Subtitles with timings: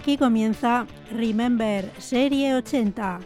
[0.00, 3.20] Aquí comienza Remember Serie 80.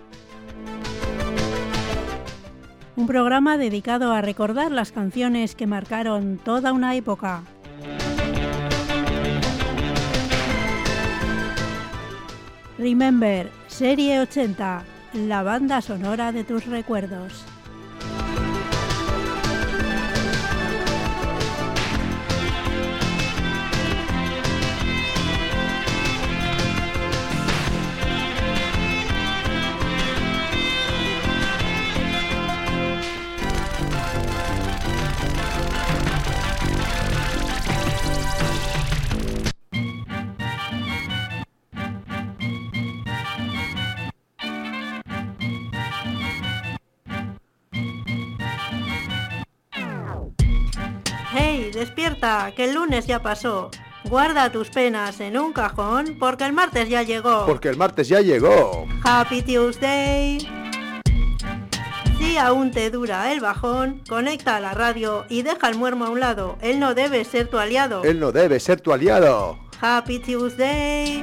[2.97, 7.45] Un programa dedicado a recordar las canciones que marcaron toda una época.
[12.77, 14.83] Remember Serie 80,
[15.13, 17.54] la banda sonora de tus recuerdos.
[52.57, 53.71] Que el lunes ya pasó.
[54.05, 57.45] Guarda tus penas en un cajón porque el martes ya llegó.
[57.45, 58.87] Porque el martes ya llegó.
[59.05, 60.39] Happy Tuesday.
[62.19, 66.11] Si aún te dura el bajón, conecta a la radio y deja el muermo a
[66.11, 66.57] un lado.
[66.63, 68.03] Él no debe ser tu aliado.
[68.05, 69.59] Él no debe ser tu aliado.
[69.83, 71.23] Happy Tuesday.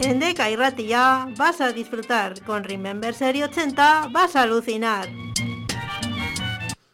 [0.00, 2.42] En Deca y Ratilla vas a disfrutar.
[2.42, 5.08] Con Remember Serie 80 vas a alucinar.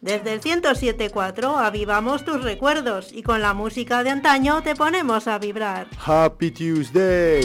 [0.00, 5.38] Desde el 107.4 avivamos tus recuerdos y con la música de antaño te ponemos a
[5.38, 5.88] vibrar.
[6.02, 7.42] Happy Tuesday.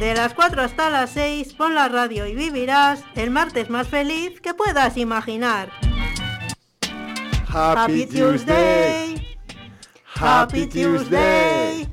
[0.00, 4.40] De las 4 hasta las 6 pon la radio y vivirás el martes más feliz
[4.40, 5.70] que puedas imaginar.
[7.48, 9.36] Happy, Tuesday.
[10.16, 11.88] Happy Tuesday.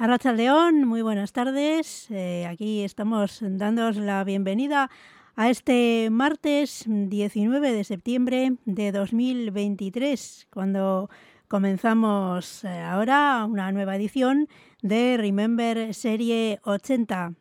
[0.00, 2.10] Arracha León, muy buenas tardes.
[2.10, 4.90] Eh, aquí estamos dándoos la bienvenida
[5.36, 11.10] a este martes 19 de septiembre de 2023, cuando
[11.48, 14.48] comenzamos eh, ahora una nueva edición
[14.80, 17.34] de Remember Serie 80.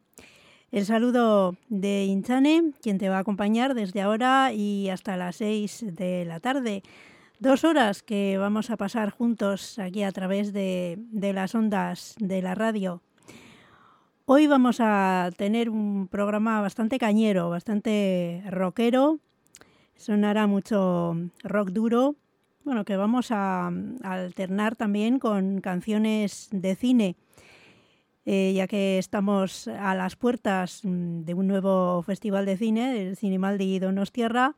[0.73, 5.95] El saludo de Inchane, quien te va a acompañar desde ahora y hasta las 6
[5.95, 6.83] de la tarde.
[7.39, 12.53] Dos horas que vamos a pasar juntos aquí a través de, las ondas de la
[12.53, 13.01] radio.
[14.25, 19.19] Hoy vamos a tener un programa bastante cañero, bastante rockero.
[19.95, 22.17] Sonará mucho rock duro.
[22.65, 23.71] Bueno, que vamos a,
[24.03, 27.15] alternar también con canciones de cine,
[28.25, 33.79] eh, ya que estamos a las puertas de un nuevo festival de cine, el Cinemaldi
[33.79, 34.57] Donostierra.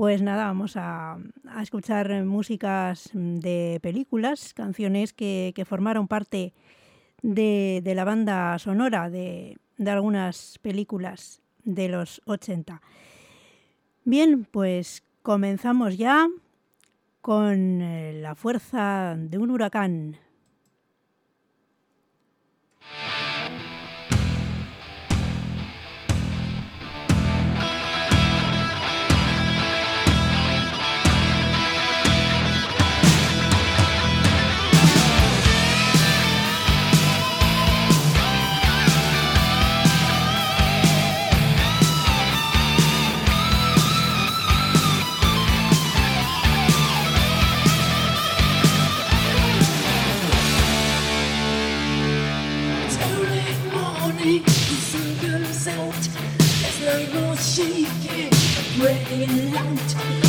[0.00, 1.18] Pues nada, vamos a,
[1.60, 6.54] escuchar músicas de películas, canciones que, formaron parte
[7.20, 12.80] de, de, la banda sonora de, de, algunas películas de los 80.
[14.06, 16.28] Bien, pues comenzamos ya
[17.20, 20.16] con eh, la fuerza de un huracán.
[59.26, 60.19] brilliant light.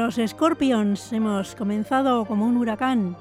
[0.00, 3.18] Los Scorpions hemos comenzado como un huracán.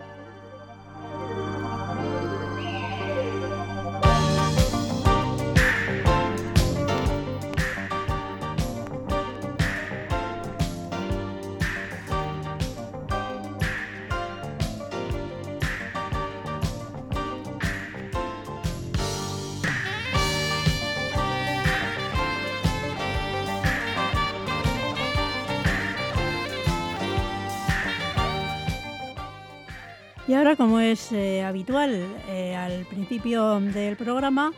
[30.59, 34.51] Como es eh, habitual eh, al principio del programa,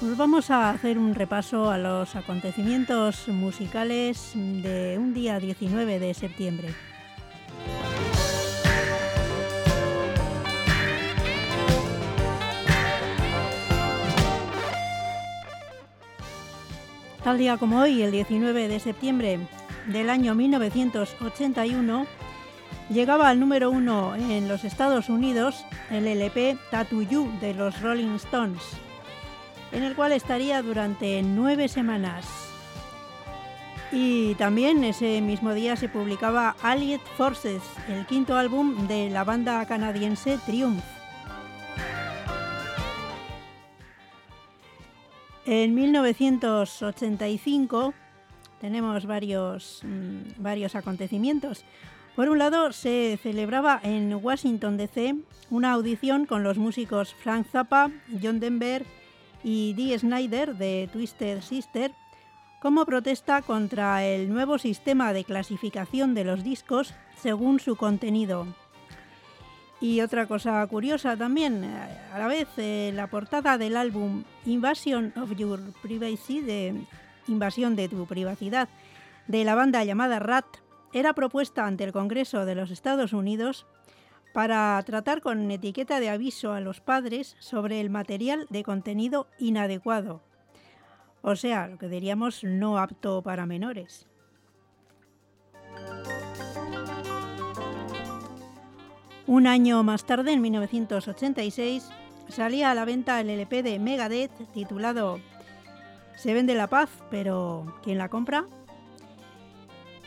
[0.00, 6.12] pues vamos a hacer un repaso a los acontecimientos musicales de un día 19 de
[6.12, 6.74] septiembre.
[17.22, 19.38] Tal día como hoy, el 19 de septiembre
[19.86, 22.06] del año 1981,
[22.90, 28.14] llegaba al número uno en los Estados Unidos el LP Tattoo You de los Rolling
[28.16, 28.62] Stones,
[29.72, 32.26] en el cual estaría durante nueve semanas.
[33.92, 39.64] Y también ese mismo día se publicaba Allied Forces, el quinto álbum de la banda
[39.66, 40.82] canadiense Triumph.
[45.46, 47.92] En 1985
[48.60, 51.66] tenemos varios, mm, varios acontecimientos.
[52.16, 55.16] Por un lado, se celebraba en Washington, D.C.
[55.50, 57.90] una audición con los músicos Frank Zappa,
[58.22, 58.84] John Denver
[59.42, 61.90] y Dee Snyder de Twisted Sister
[62.62, 68.46] como protesta contra el nuevo sistema de clasificación de los discos según su contenido.
[69.80, 75.36] Y otra cosa curiosa también, a la vez eh, la portada del álbum Invasion of
[75.36, 76.86] Your Privacy, de
[77.26, 78.68] Invasión de tu privacidad,
[79.26, 80.46] de la banda llamada Rat,
[80.94, 83.66] era propuesta ante el Congreso de los Estados Unidos
[84.32, 90.22] para tratar con etiqueta de aviso a los padres sobre el material de contenido inadecuado,
[91.20, 94.06] o sea, lo que diríamos no apto para menores.
[99.26, 101.90] Un año más tarde, en 1986,
[102.28, 105.18] salía a la venta el LP de Megadeth titulado
[106.16, 108.46] Se vende la paz, pero ¿quién la compra?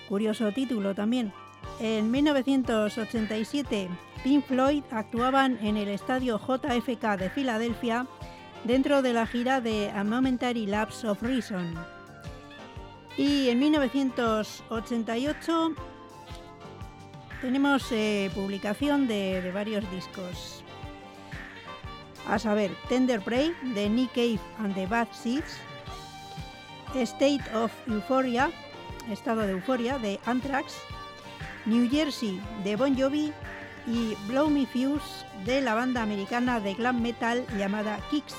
[0.08, 1.32] Curioso título también.
[1.80, 3.90] En 1987,
[4.24, 8.08] Pink Floyd actuaban en el estadio JFK de Filadelfia
[8.64, 11.74] dentro de la gira de A Momentary Lapse of Reason.
[13.18, 15.74] Y en 1988
[17.42, 20.64] tenemos eh, publicación de, de varios discos.
[22.28, 25.58] A saber, Tender Prey de Nick Cave and the Bad Seeds,
[26.96, 28.50] State of Euphoria,
[29.12, 30.78] Estado de Euforia de Anthrax,
[31.66, 33.32] New Jersey de Bon Jovi
[33.86, 38.36] y Blow Me Fuse de la banda americana de glam metal llamada Kicks.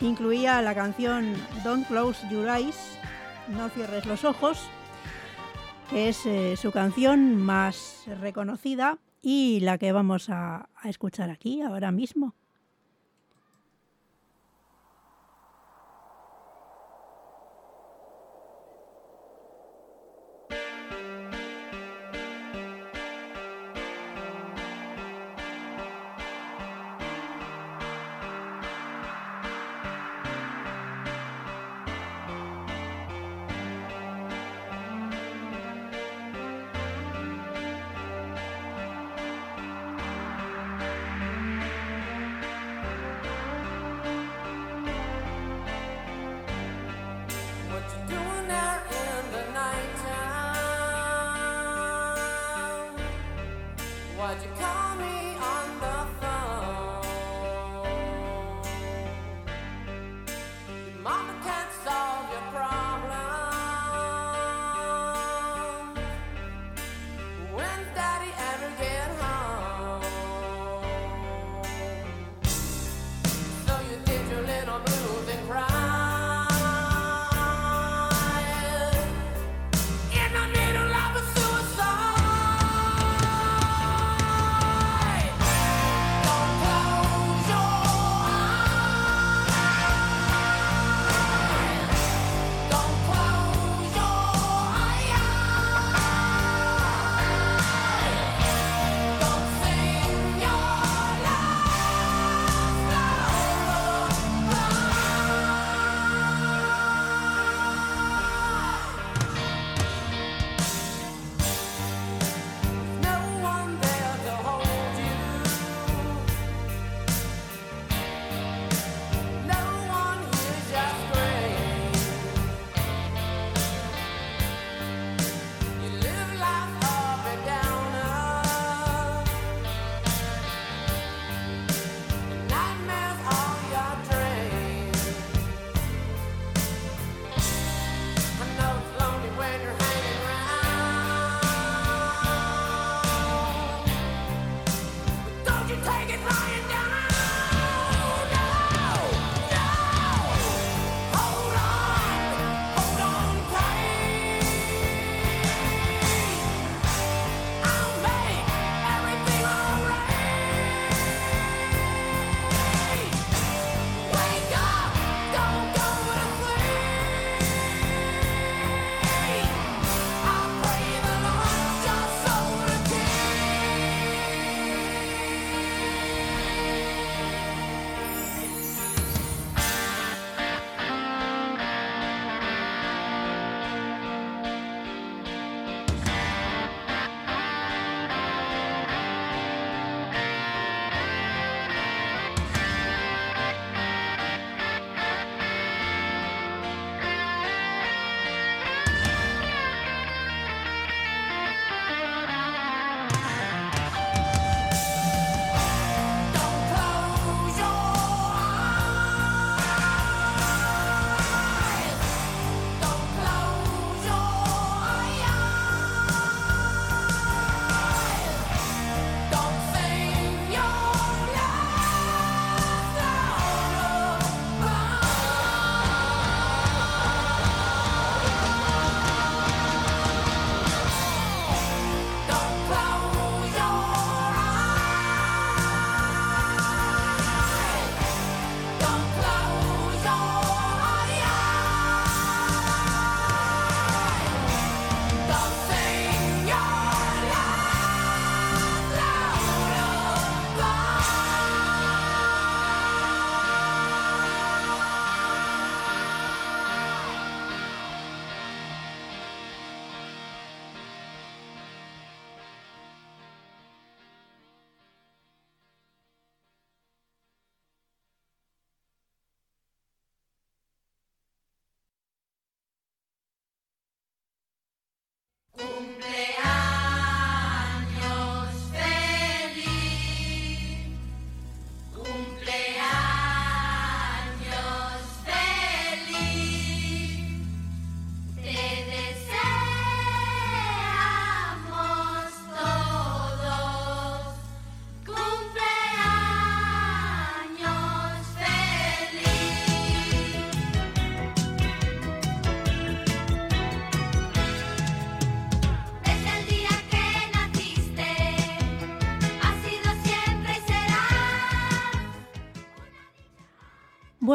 [0.00, 1.34] Incluía la canción
[1.64, 2.98] Don't Close Your Eyes,
[3.48, 4.68] No cierres los ojos,
[5.90, 11.62] que es eh, su canción más reconocida y la que vamos a, a escuchar aquí
[11.62, 12.34] ahora mismo.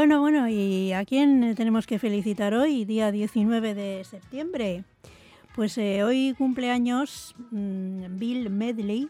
[0.04, 4.84] Bueno, bueno, ¿y a quién tenemos que felicitar hoy, día 19 de septiembre?
[5.56, 9.08] Pues eh, hoy cumpleaños mmm, Bill Medley,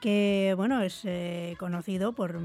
[0.00, 1.04] que bueno, es
[1.58, 2.40] conocido por.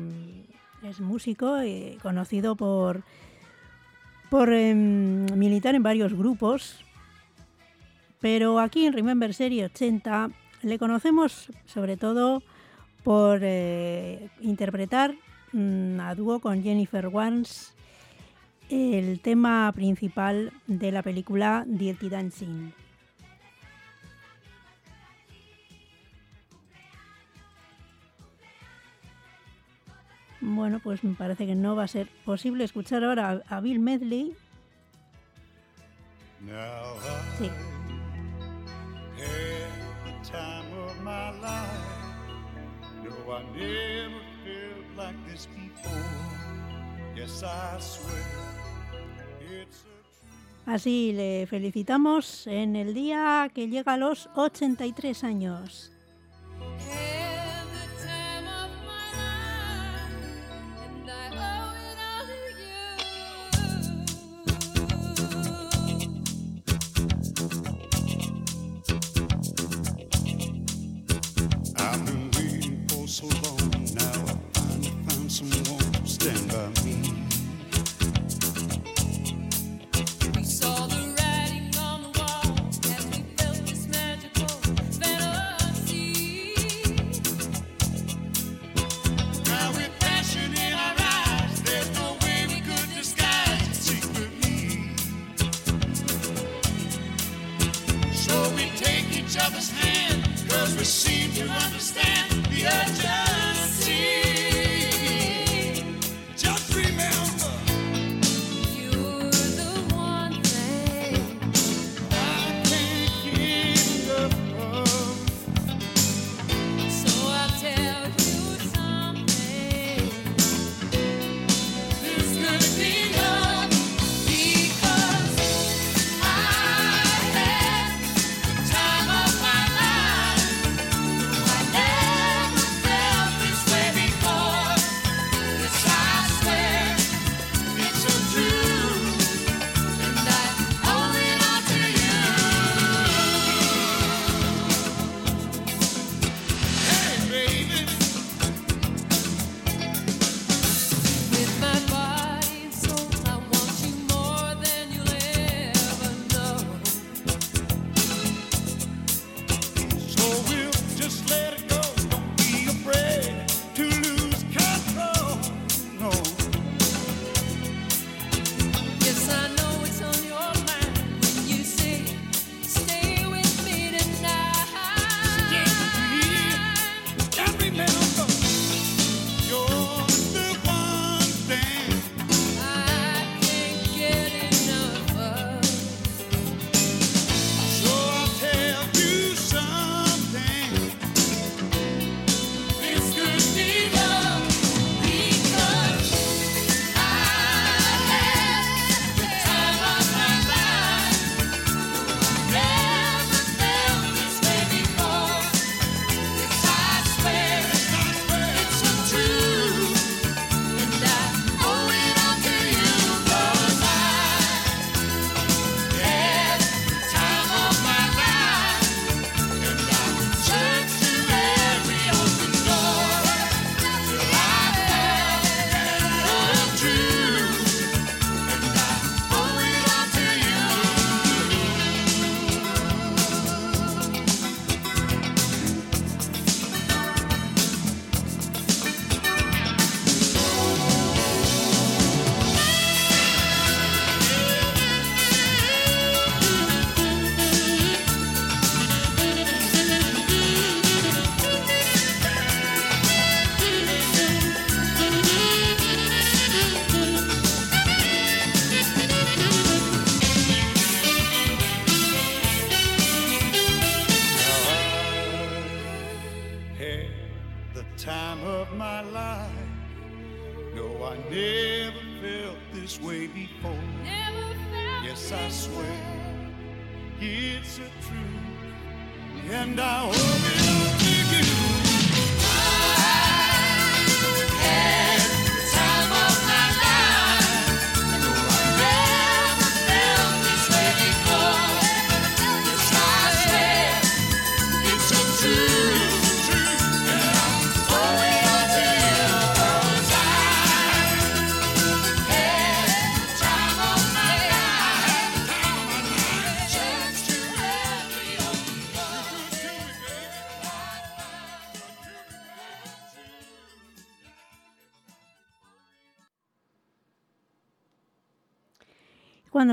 [0.82, 2.98] es músico, eh, conocido por.
[2.98, 6.84] Mm, por em, militar en varios grupos.
[8.22, 10.32] Pero aquí en Remember Serie 80
[10.64, 12.42] le conocemos sobre todo
[13.04, 15.14] por eh, interpretar
[15.54, 17.74] Mm, a dúo con Jennifer Warnes
[18.70, 22.72] el tema principal de la película Dirty Dancing.
[30.42, 34.36] Bueno, pues me parece que no va a ser posible escuchar ahora a, Bill Medley.
[37.38, 37.50] Sí
[44.98, 45.92] like this before.
[47.16, 48.48] Yes, I swear
[50.66, 55.94] Así le felicitamos en el día que llega a los 83 años.
[56.90, 57.17] Hey.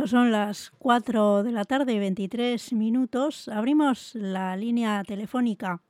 [0.06, 3.48] Son las 4 de la tarde, 23 minutos.
[3.48, 5.80] Abrimos la línea telefónica,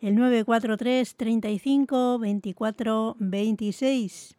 [0.00, 4.38] el 943 35 24 26,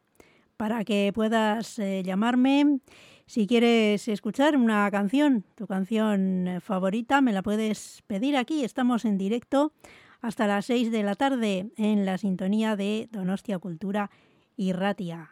[0.58, 2.80] para que puedas eh, llamarme.
[3.28, 8.64] Si quieres escuchar una canción, tu canción eh, favorita, me la puedes pedir aquí.
[8.64, 9.72] Estamos en directo
[10.22, 14.10] hasta las 6 de la tarde en la sintonía de Donostia Cultura
[14.58, 15.30] y Ratia.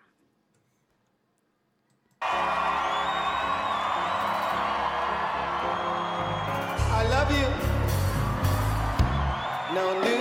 [9.72, 10.19] No news.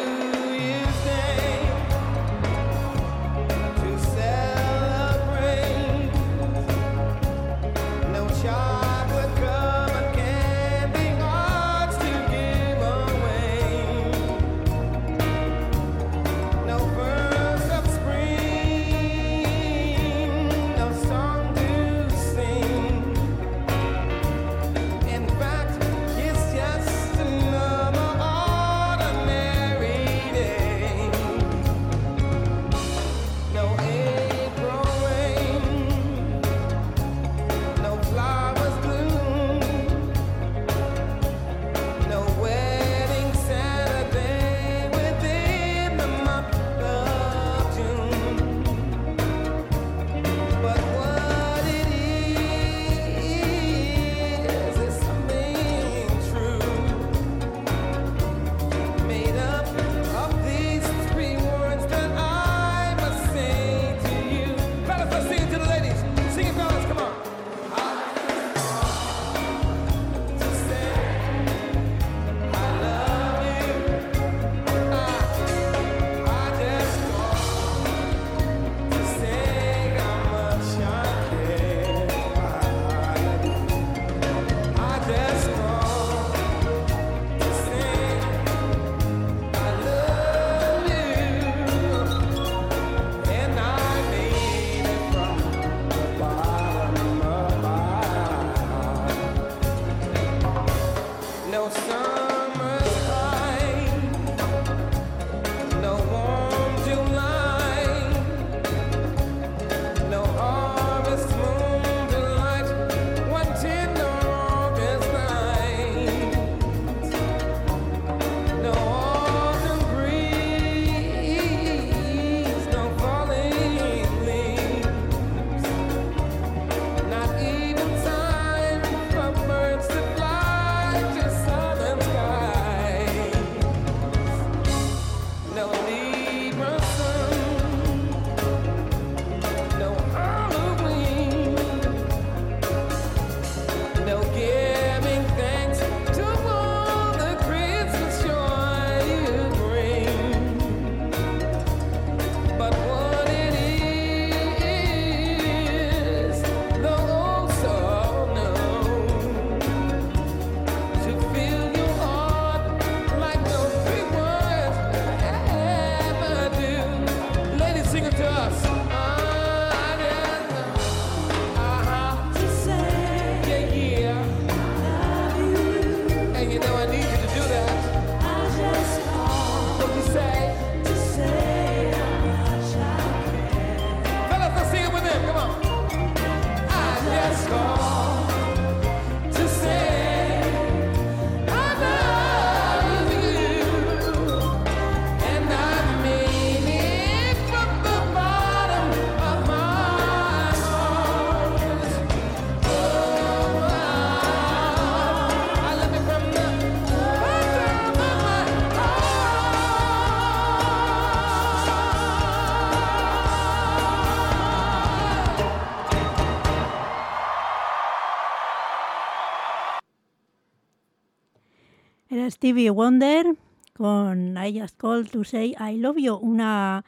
[222.30, 223.36] Stevie Wonder
[223.72, 226.84] con I Just Call to Say I Love You, una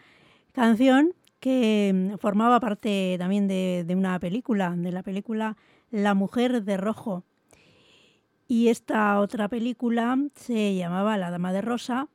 [0.52, 5.56] canción que mm, formaba parte también de, de una película, de la película
[5.90, 7.24] La Mujer de Rojo.
[8.48, 12.08] Y esta otra película se llamaba La Dama de Rosa.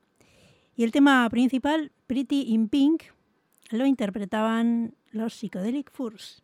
[0.75, 3.03] Y el tema principal, Pretty in Pink,
[3.69, 6.43] lo interpretaban los Psychedelic Furs.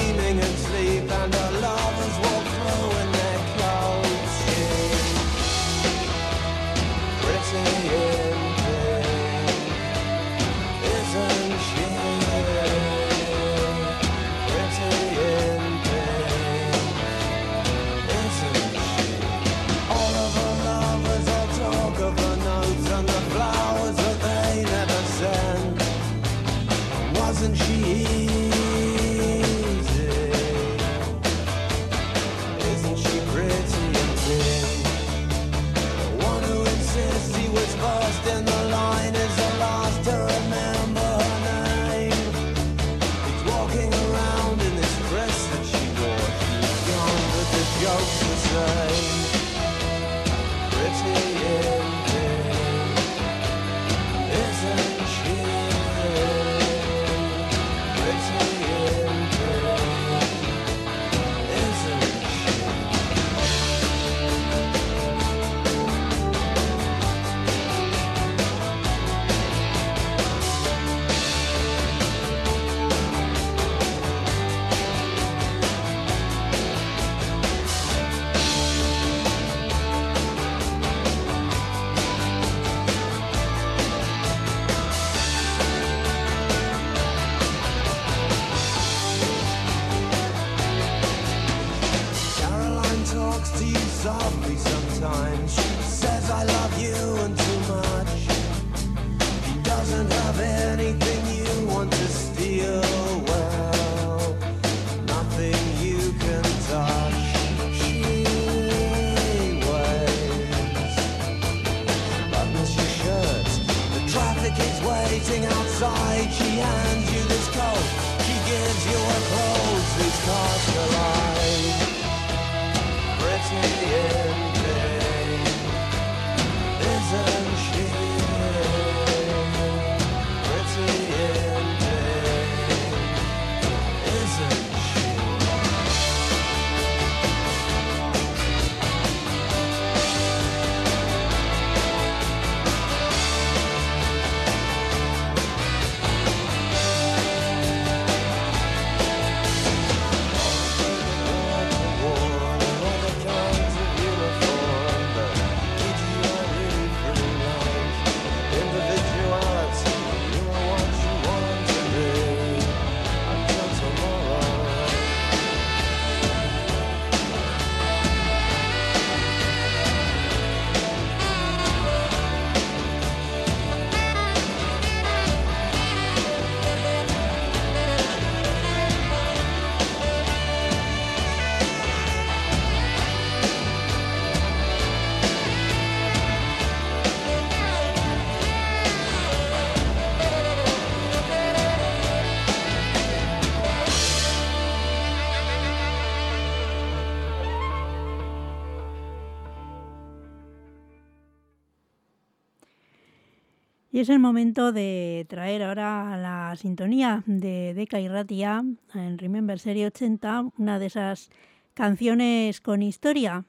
[204.01, 209.59] Es el momento de traer ahora a la sintonía de Deca y Ratia en Remember
[209.59, 211.29] Serie 80, una de esas
[211.75, 213.45] canciones con historia.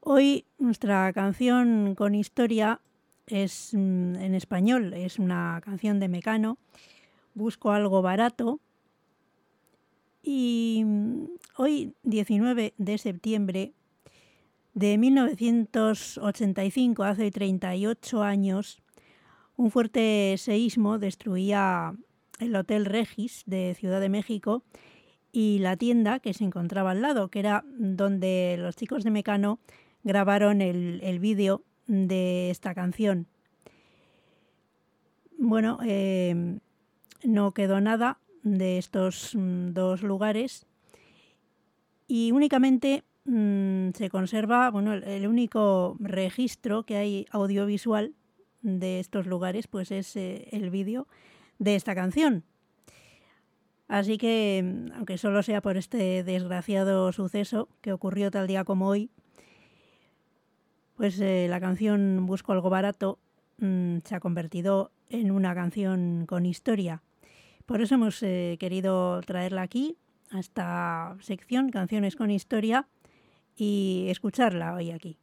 [0.00, 2.80] Hoy nuestra canción con historia
[3.28, 6.58] es mm, en español, es una canción de Mecano,
[7.34, 8.58] Busco algo barato.
[10.20, 11.26] Y mm,
[11.58, 13.72] hoy, 19 de septiembre
[14.72, 18.80] de 1985, hace 38 años,
[19.56, 21.94] un fuerte seísmo destruía
[22.38, 24.64] el Hotel Regis de Ciudad de México
[25.32, 29.58] y la tienda que se encontraba al lado, que era donde los chicos de Mecano
[30.02, 33.26] grabaron el, el vídeo de esta canción.
[35.38, 36.58] Bueno, eh,
[37.24, 40.66] no quedó nada de estos mm, dos lugares
[42.06, 48.14] y únicamente mm, se conserva, bueno, el único registro que hay audiovisual
[48.64, 51.06] de estos lugares, pues es eh, el vídeo
[51.58, 52.42] de esta canción.
[53.86, 58.88] Así que, mm, aunque solo sea por este desgraciado suceso que ocurrió tal día como
[58.88, 59.10] hoy,
[60.96, 63.18] pues eh, la canción Busco algo barato
[63.58, 67.02] mm, se ha convertido en una canción con historia.
[67.66, 69.96] Por eso hemos eh, querido traerla aquí,
[70.30, 72.88] a esta sección, Canciones con Historia,
[73.56, 75.18] y escucharla hoy aquí.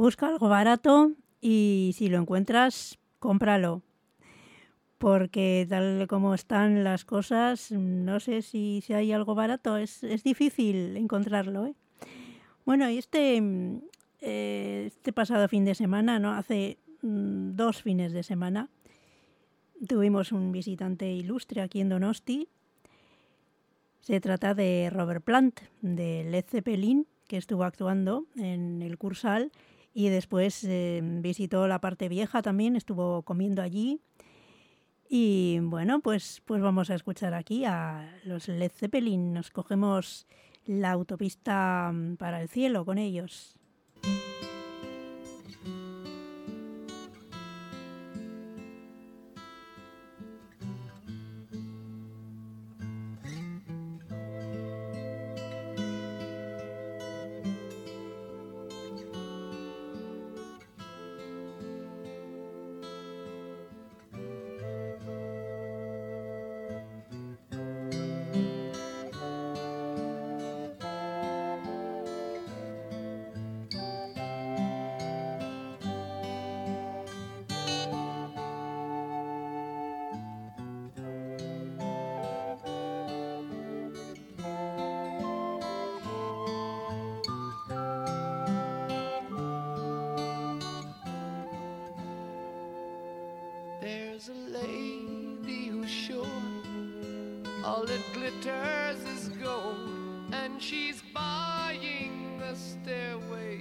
[0.00, 3.82] Busca algo barato y si lo encuentras, cómpralo.
[4.96, 10.24] Porque tal como están las cosas, no sé si, si hay algo barato, es, es
[10.24, 11.66] difícil encontrarlo.
[11.66, 11.74] ¿eh?
[12.64, 13.42] Bueno, y este,
[14.22, 16.32] eh, este pasado fin de semana, ¿no?
[16.32, 18.70] hace mm, dos fines de semana,
[19.86, 22.48] tuvimos un visitante ilustre aquí en Donosti.
[24.00, 29.52] Se trata de Robert Plant, de Led Zeppelin, que estuvo actuando en el Cursal
[29.92, 34.00] y después eh, visitó la parte vieja también, estuvo comiendo allí.
[35.08, 39.32] Y bueno, pues, pues vamos a escuchar aquí a los Led Zeppelin.
[39.32, 40.26] Nos cogemos
[40.66, 43.59] la autopista mm, para el cielo con ellos.
[100.70, 103.60] She's buying the stairway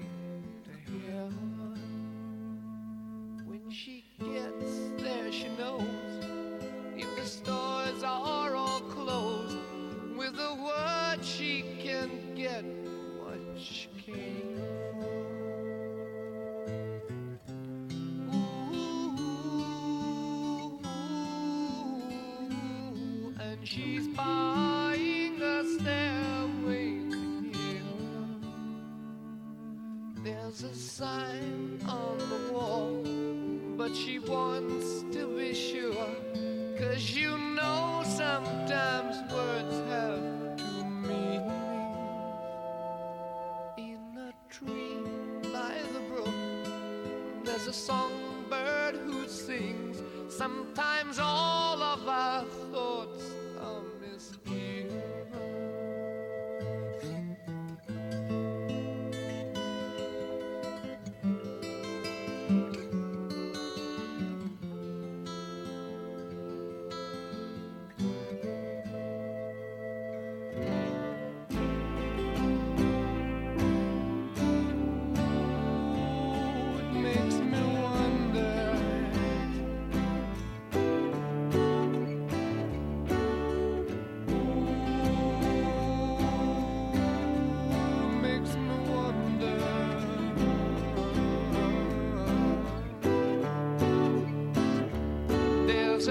[50.49, 50.88] Sometimes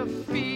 [0.08, 0.47] feet.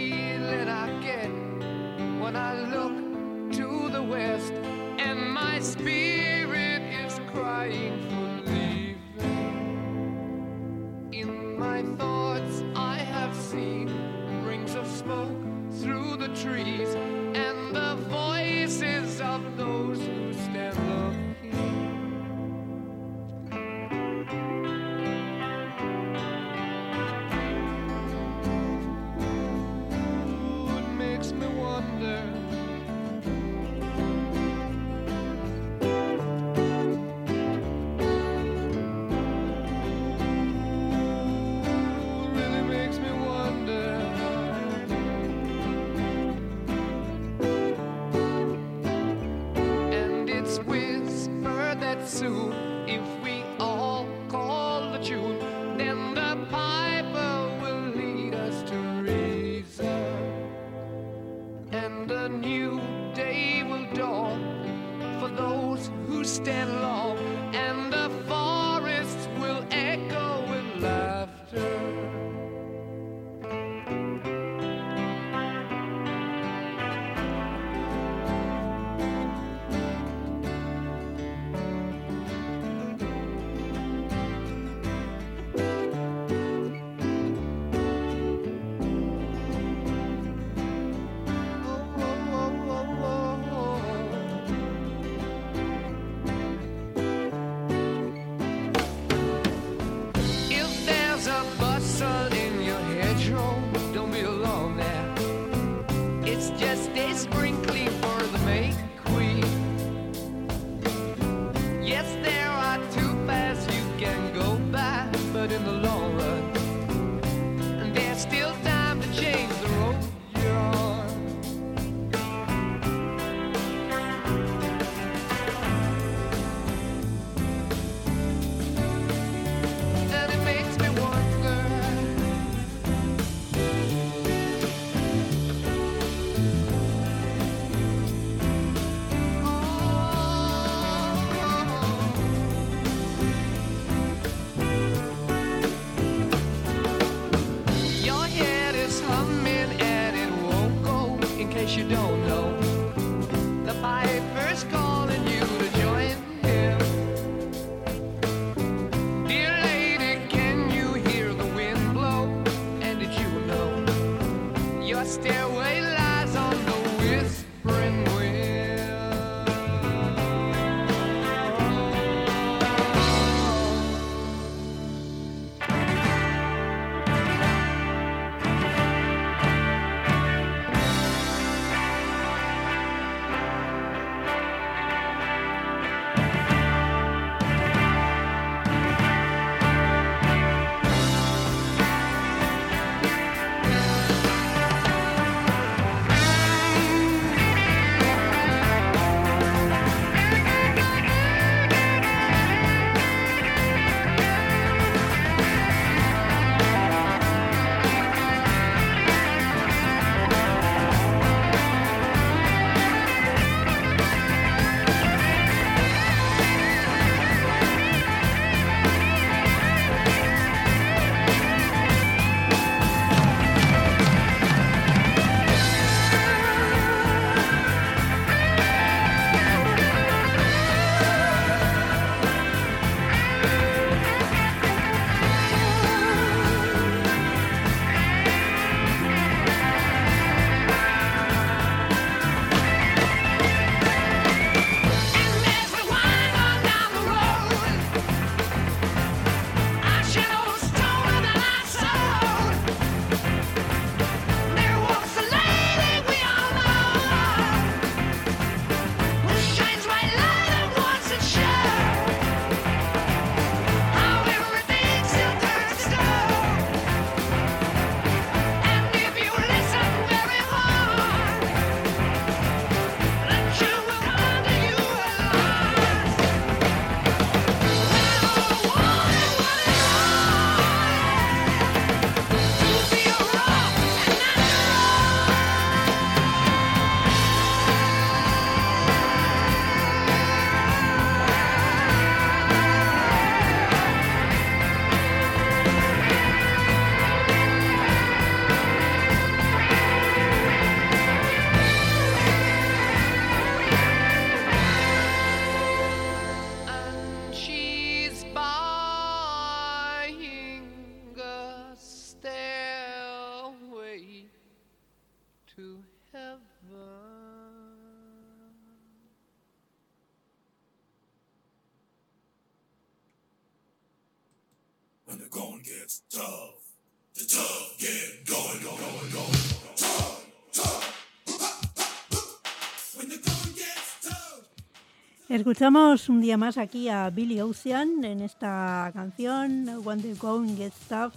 [335.43, 340.87] Escuchamos un día más aquí a Billy Ocean en esta canción When the Going Gets
[340.89, 341.15] Tough,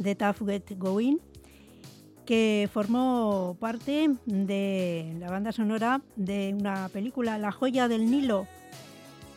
[0.00, 1.16] The Tough Get Going,
[2.24, 8.46] que formó parte de la banda sonora de una película, La joya del Nilo,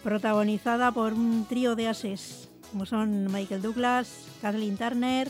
[0.04, 5.28] protagonizada por un trío de ases, como son Michael Douglas, Kathleen Turner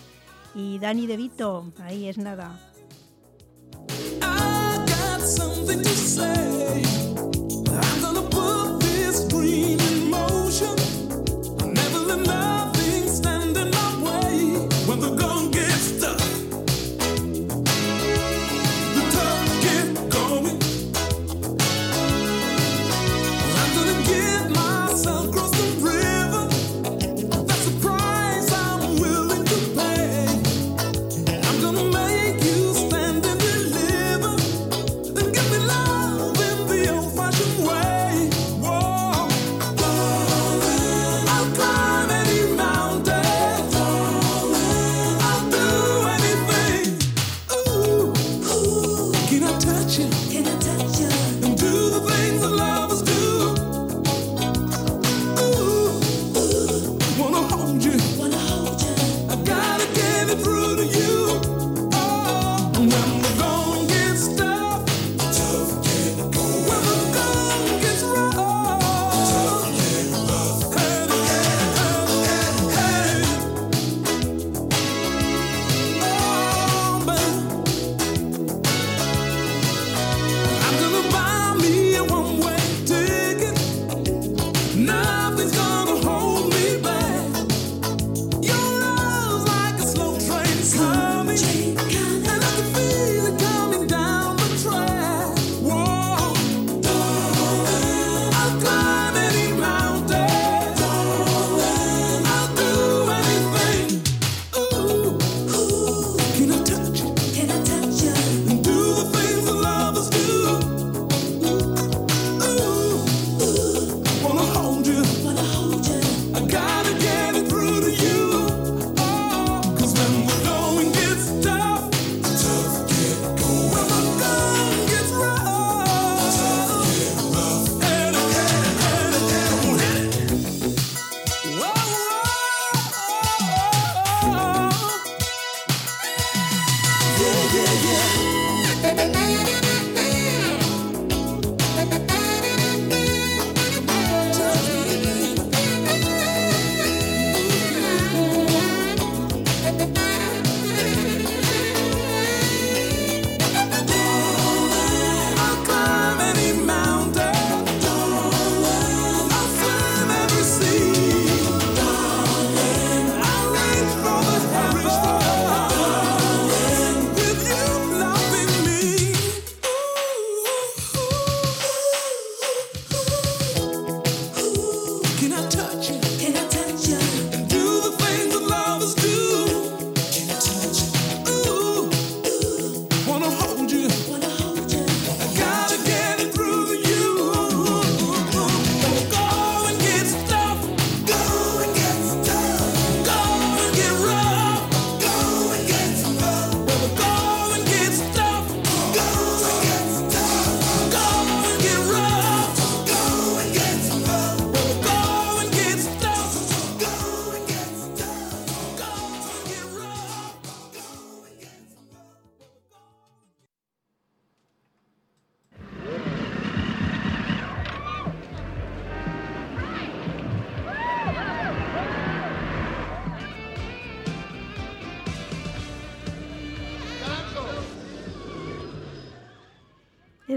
[0.54, 1.72] y Danny DeVito.
[1.80, 2.60] Ahí es nada.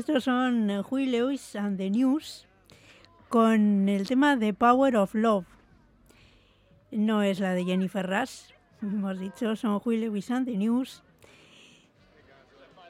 [0.03, 2.45] Estos son eh, Huey Lewis and the News
[3.29, 5.47] con el tema de Power of Love.
[6.91, 8.51] No es la de Jennifer Rush,
[8.83, 11.05] hemos dicho, son Huey Lewis and the News.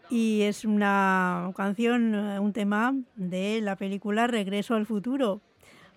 [0.08, 5.42] Y es una canción, eh, un tema de la película Regreso al Futuro.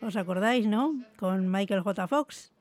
[0.01, 0.95] ¿Os acordáis, no?
[1.15, 2.09] Con Michael J.
[2.09, 2.51] Fox.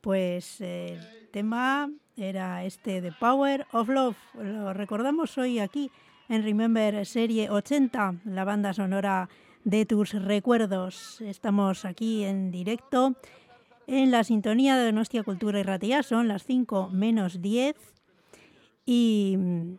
[0.00, 0.98] Pues el
[1.30, 4.16] tema era este de Power of Love.
[4.34, 5.92] Lo recordamos hoy aquí
[6.28, 9.28] en Remember Serie 80, la banda sonora
[9.64, 11.20] de tus recuerdos.
[11.20, 13.14] Estamos aquí en directo
[13.86, 17.76] en la sintonía de Nostia Cultura y Ratia, son las 5 menos 10
[18.86, 19.74] y mm,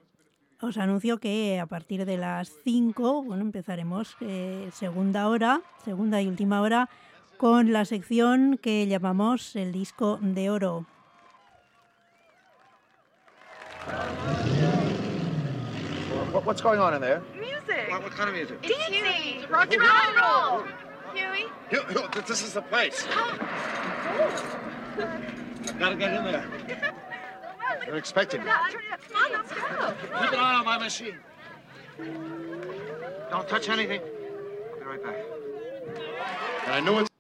[0.62, 6.28] os anuncio que a partir de las 5, bueno, empezaremos eh, segunda hora, segunda y
[6.28, 6.90] última hora,
[7.38, 10.86] con la sección que llamamos el disco de oro.
[16.36, 17.24] What, what's going on in there?
[17.40, 17.90] Music.
[17.90, 18.60] What, what kind of music?
[18.62, 19.40] It's Dancing.
[19.40, 20.66] It's rock and roll.
[21.14, 21.46] Huey.
[21.70, 22.08] Huey.
[22.28, 23.08] This is the place.
[23.12, 23.38] Oh.
[25.00, 26.46] I've got to get in there.
[27.86, 28.52] They're expecting me.
[28.52, 28.60] Come
[29.16, 29.94] on, let's go.
[30.02, 31.16] Keep an eye on my machine.
[33.30, 34.02] Don't touch anything.
[34.02, 35.16] I'll be right back.
[36.66, 37.15] And I knew it's.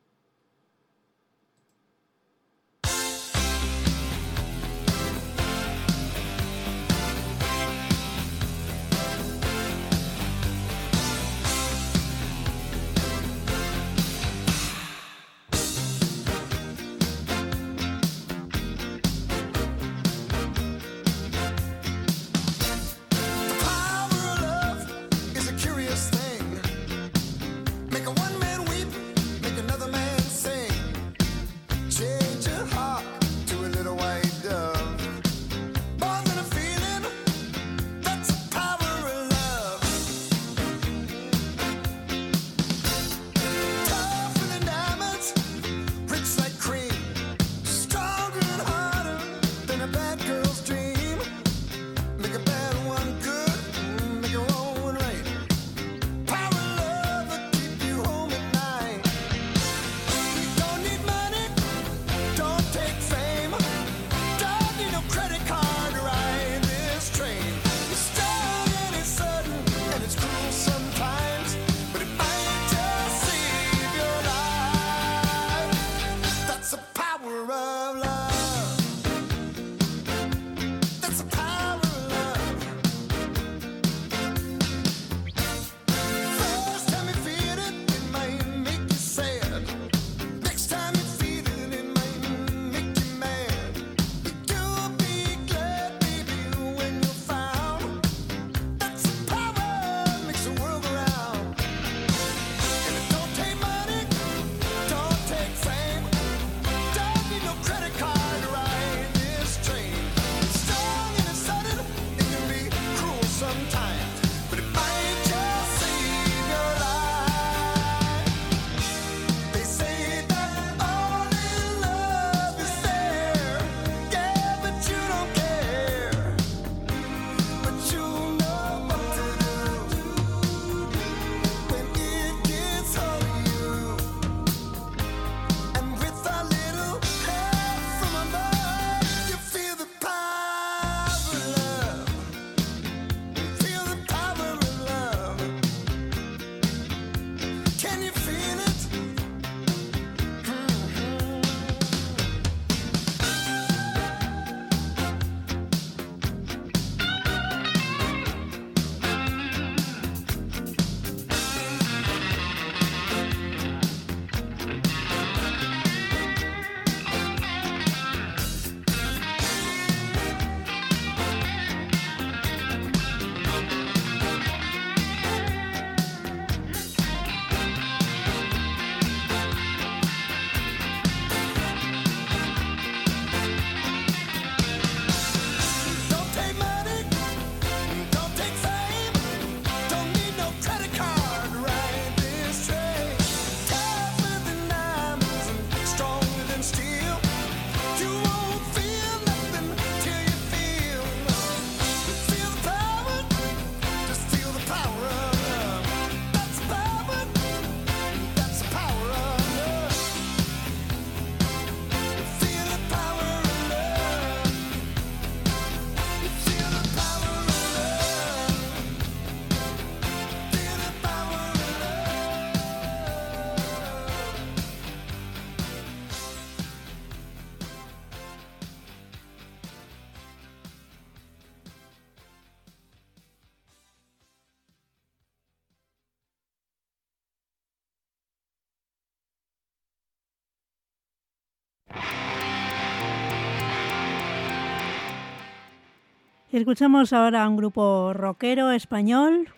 [246.56, 249.50] Escuchamos ahora a un grupo rockero español,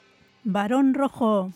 [0.44, 1.52] Barón Rojo.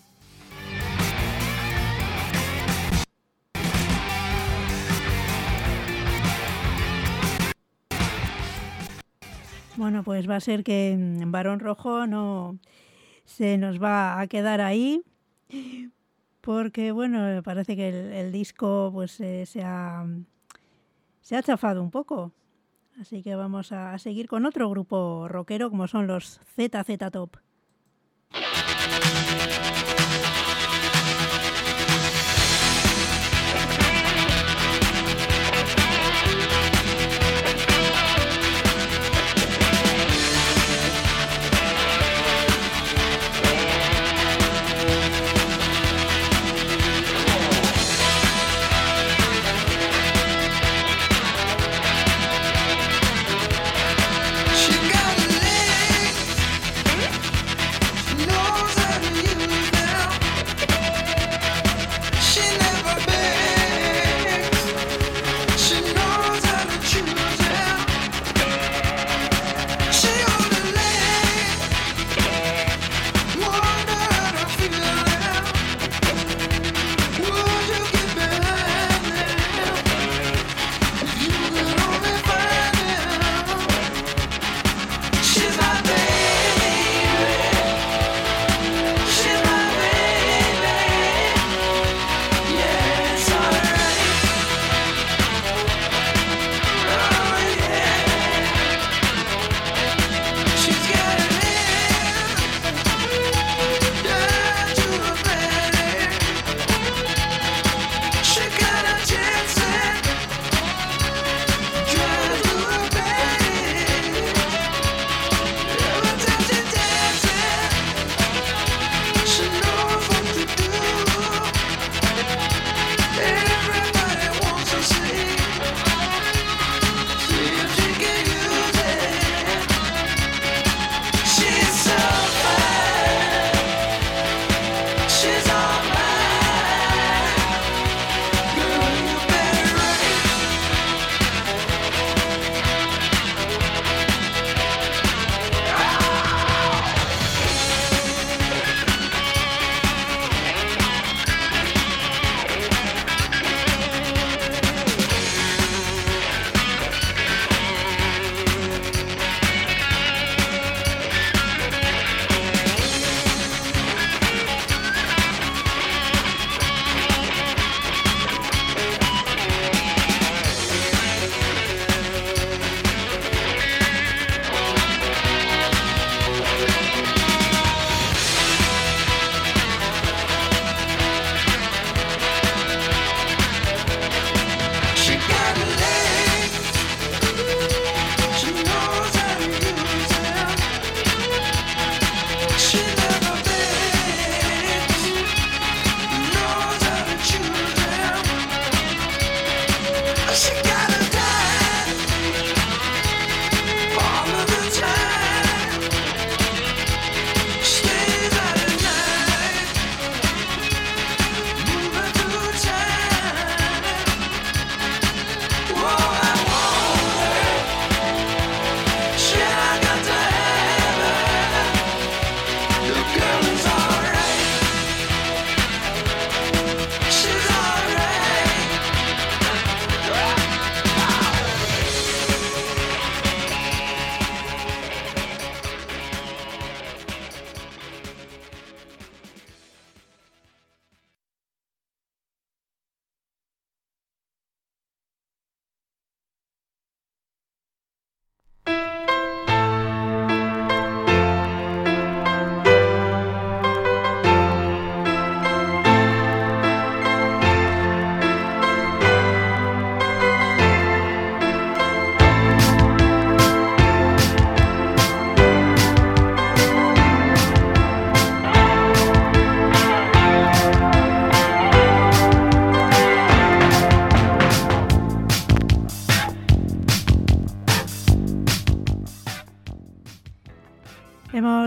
[9.77, 12.59] Bueno, pues va a ser que mm, Barón Rojo no
[13.25, 15.01] se nos va a quedar ahí,
[16.41, 20.05] porque bueno, parece que el, disco pues eh, se, ha,
[21.21, 22.31] se ha chafado un poco.
[22.99, 27.37] Así que vamos a seguir con otro grupo rockero como son los ZZ Top.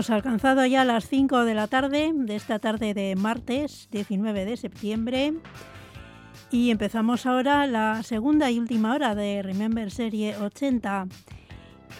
[0.05, 4.55] hemos alcanzado ya las 5 de la tarde de esta tarde de martes 19 de
[4.55, 5.33] septiembre
[6.51, 11.07] y empezamos ahora la segunda y última hora de Remember Serie 80.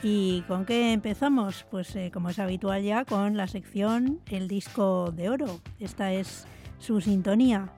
[0.03, 1.65] ¿Y con qué empezamos?
[1.71, 5.59] Pues eh, como es habitual ya con la sección El disco de oro.
[5.79, 6.45] Esta es
[6.77, 7.71] su sintonía.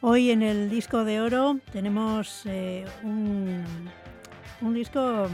[0.00, 3.64] Hoy en el disco de oro tenemos eh, un,
[4.60, 5.26] un disco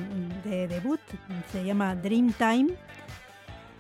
[0.43, 1.01] de debut,
[1.53, 2.73] se llama Dreamtime,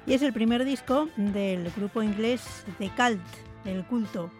[0.06, 3.22] y es el primer disco del grupo inglés The Cult,
[3.64, 4.30] el culto,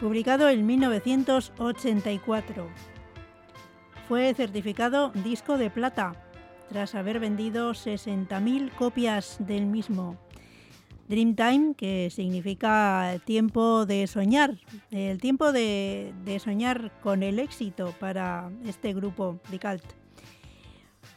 [0.00, 2.68] publicado en 1984.
[4.06, 6.12] Fue certificado disco de plata
[6.68, 10.16] tras haber vendido 60.000 copias del mismo.
[11.08, 14.58] Dreamtime, que significa tiempo de soñar,
[14.90, 19.84] el tiempo de, de soñar con el éxito para este grupo The Cult.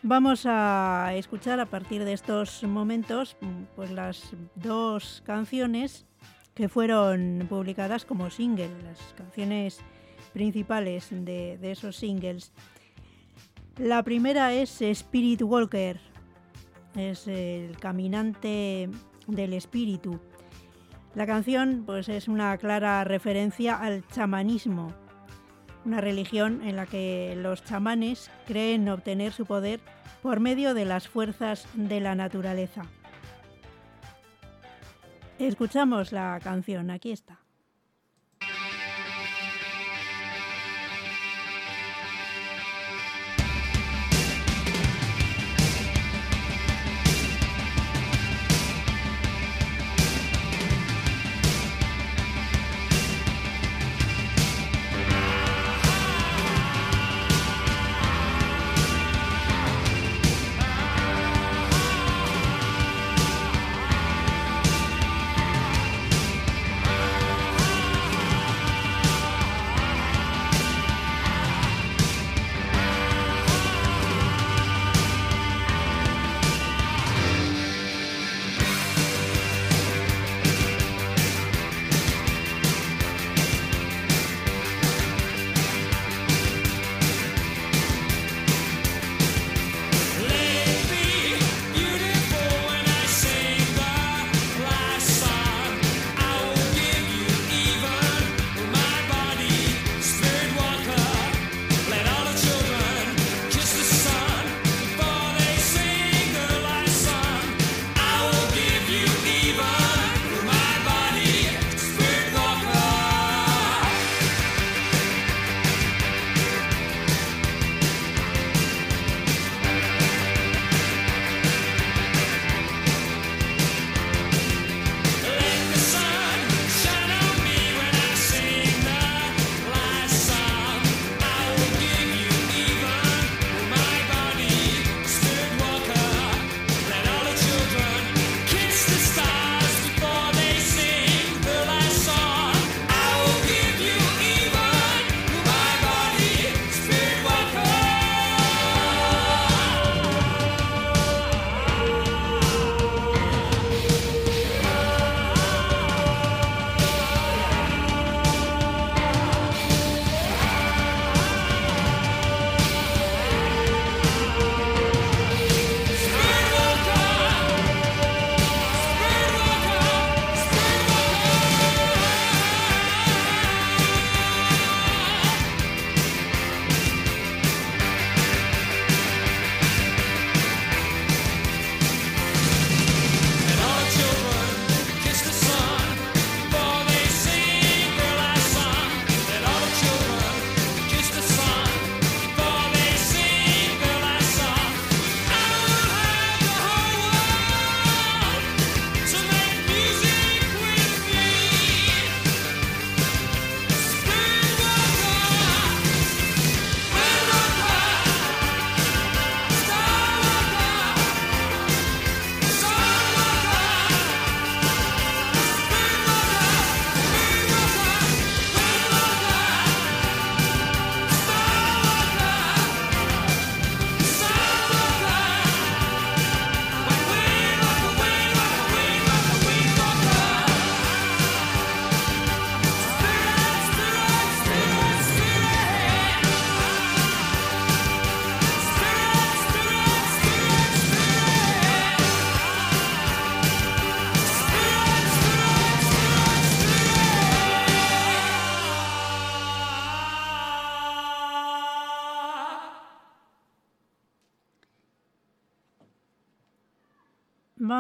[0.02, 3.36] Vamos a escuchar a partir de estos momentos
[3.76, 6.06] pues las dos canciones
[6.56, 9.80] que fueron publicadas como single, las canciones
[10.32, 12.54] principales de, de esos singles.
[13.78, 16.00] La primera es Spirit Walker,
[16.96, 18.90] es el caminante
[19.32, 20.20] del espíritu.
[21.16, 24.94] La canción pues es una clara referencia al chamanismo,
[25.84, 29.82] una religión en la que los chamanes creen obtener su poder
[30.22, 32.84] por medio de las fuerzas de la naturaleza.
[35.40, 37.41] Escuchamos la canción, aquí está.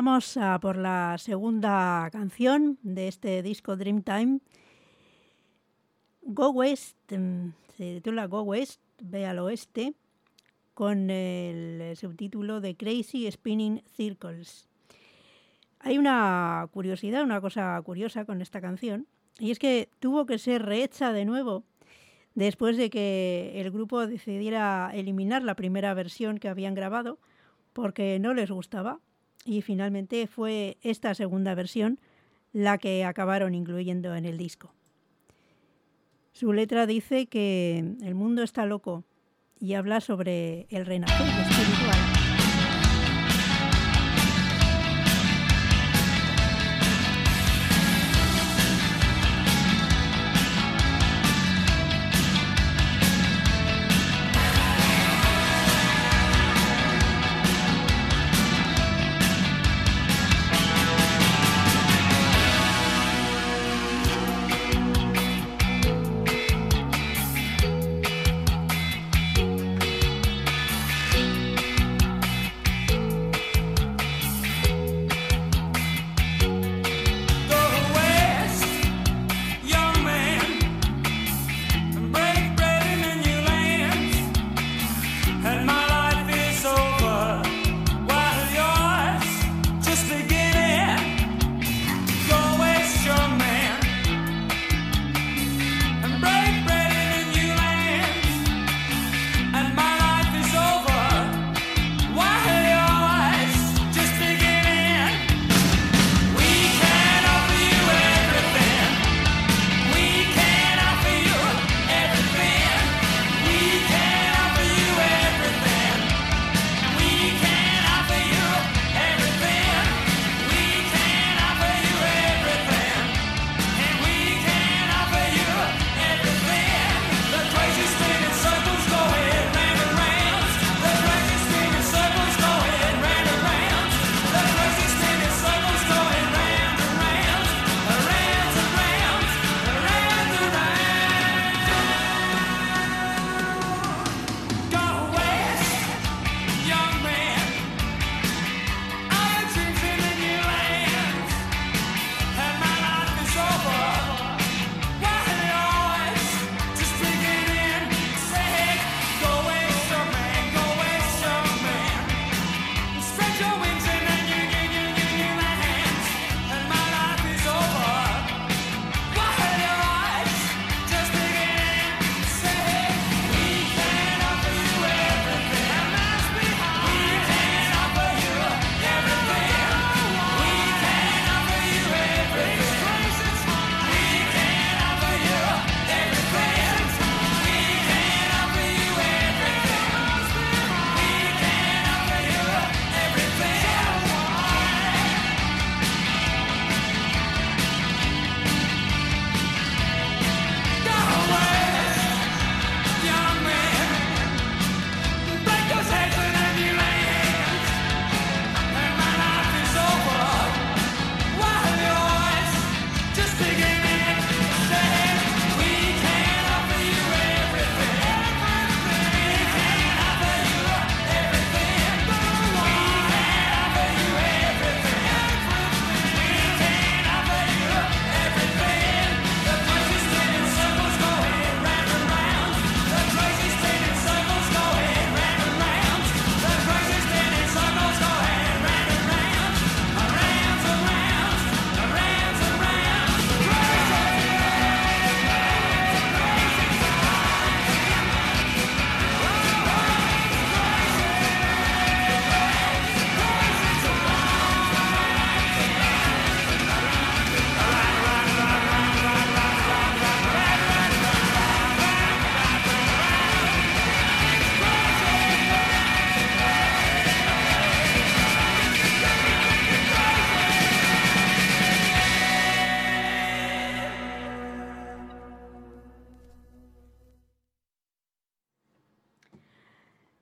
[0.03, 4.39] Vamos a por la segunda canción de este disco Dreamtime.
[6.23, 9.93] Go West, mm, se titula Go West, ve al oeste,
[10.73, 14.67] con el subtítulo de Crazy Spinning Circles.
[15.77, 19.05] Hay una curiosidad, una cosa curiosa con esta canción,
[19.37, 21.63] y es que tuvo que ser rehecha de nuevo
[22.33, 27.19] después de que el grupo decidiera eliminar la primera versión que habían grabado
[27.73, 28.99] porque no les gustaba
[29.45, 31.99] y finalmente fue esta segunda versión
[32.53, 34.73] la que acabaron incluyendo en el disco.
[36.33, 39.03] Su letra dice que el mundo está loco
[39.59, 41.90] y habla sobre el renacer espiritual.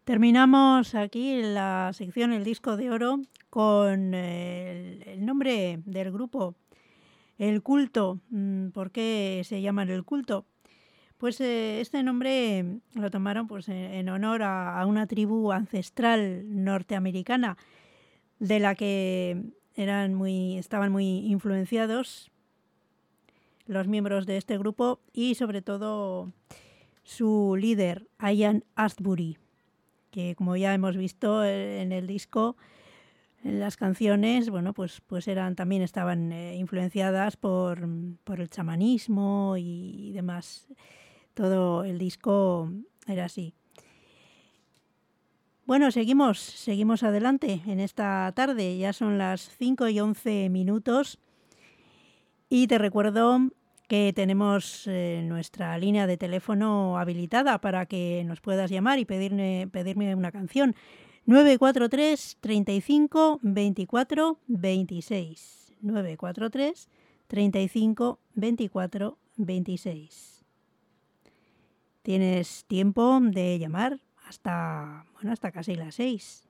[0.10, 3.20] Terminamos aquí la sección El disco de oro
[3.52, 6.56] con eh, el, nombre del grupo,
[7.38, 8.20] El Culto.
[8.32, 10.48] Mm, ¿Por qué se llaman El Culto?
[11.20, 16.44] Pues eh, este nombre lo tomaron pues, en, en honor a, a una tribu ancestral
[16.48, 17.56] norteamericana
[18.40, 19.44] de la que
[19.76, 22.32] eran muy, estaban muy influenciados
[23.68, 26.34] los miembros de este grupo y sobre todo
[27.04, 29.38] su líder, Ian Astbury,
[30.12, 32.56] que como ya hemos visto eh, en el disco,
[33.44, 37.88] las canciones, bueno, pues, pues eran, también estaban eh, influenciadas por,
[38.24, 40.68] por el chamanismo y, demás.
[41.34, 42.70] Todo el disco
[43.08, 43.54] era así.
[45.66, 48.78] Bueno, seguimos, seguimos adelante en esta tarde.
[48.78, 51.20] Ya son las 5 y 11 minutos.
[52.50, 53.52] Y te recuerdo
[53.90, 59.68] que tenemos eh, nuestra línea de teléfono habilitada para que nos puedas llamar y pedirme,
[59.72, 60.76] pedirme una canción.
[61.26, 65.74] 943 35 24 26.
[65.82, 66.90] 943
[67.28, 70.46] 35 24 26.
[72.04, 76.49] Tienes tiempo de llamar hasta, bueno, hasta casi las 6.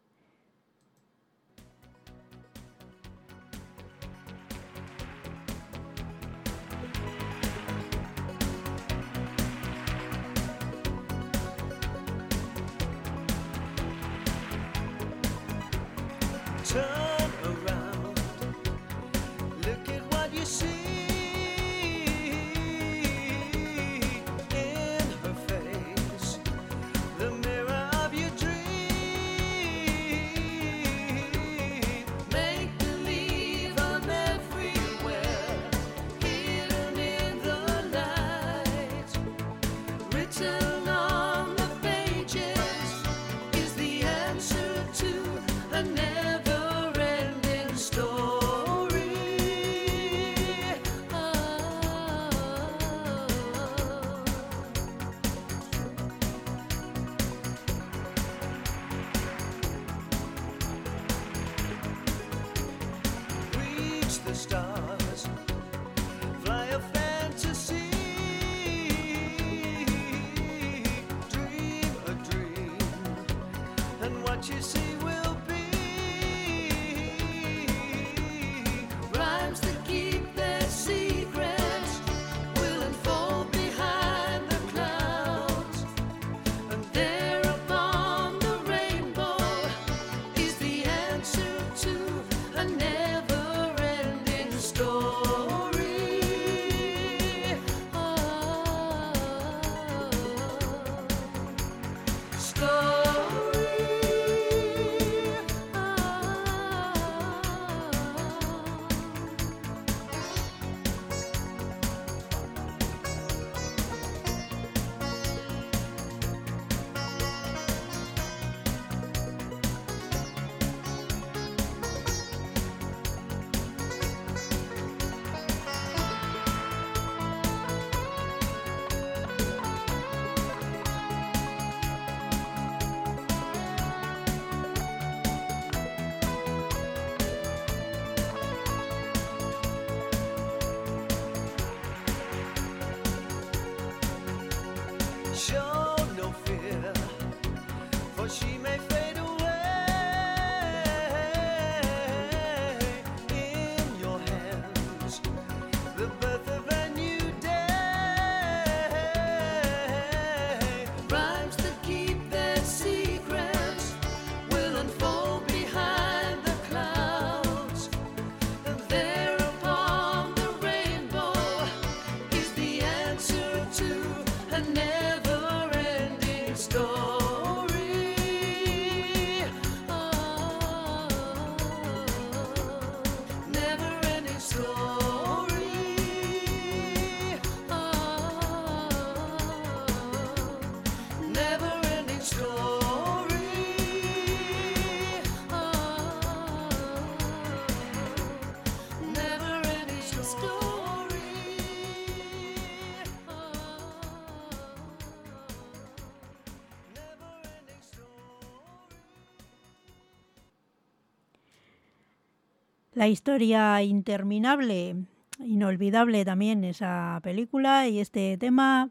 [213.00, 215.06] La historia interminable,
[215.40, 218.90] inolvidable también esa película y este tema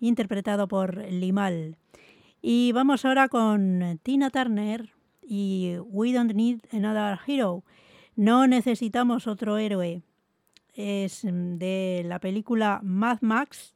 [0.00, 1.76] interpretado por Limal.
[2.40, 7.62] Y vamos ahora con Tina Turner y We Don't Need Another Hero.
[8.16, 10.00] No necesitamos otro héroe.
[10.72, 13.74] Es de la película Mad Max,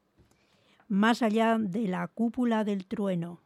[0.89, 3.44] más allá de la cúpula del trueno.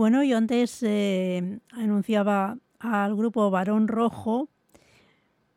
[0.00, 4.48] bueno, yo antes eh, anunciaba al grupo Varón Rojo.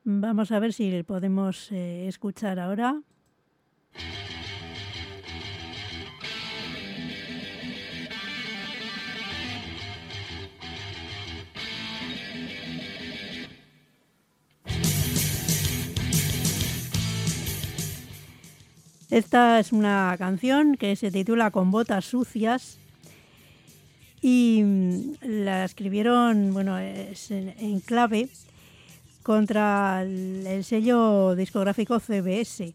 [0.03, 3.01] Vamos a ver si podemos eh, escuchar ahora.
[19.09, 22.82] Esta es una canción que se titula Con botas sucias
[24.23, 28.29] y mm, la escribieron, bueno, es en, clave
[29.21, 32.73] contra el, sello discográfico CBS.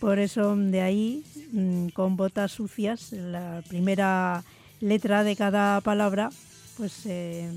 [0.00, 4.42] Por eso de ahí, mm, con botas sucias, la primera
[4.80, 6.28] letra de cada palabra,
[6.76, 7.48] pues eh,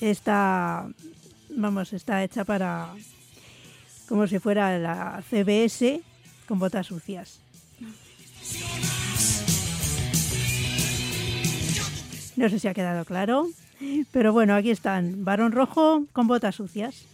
[0.00, 0.88] está,
[1.50, 2.92] vamos, está hecha para
[4.08, 6.00] como si fuera la CBS
[6.48, 7.40] con botas sucias.
[12.36, 13.48] No sé si ha quedado claro,
[14.12, 17.06] pero bueno, aquí están, varón rojo con botas sucias.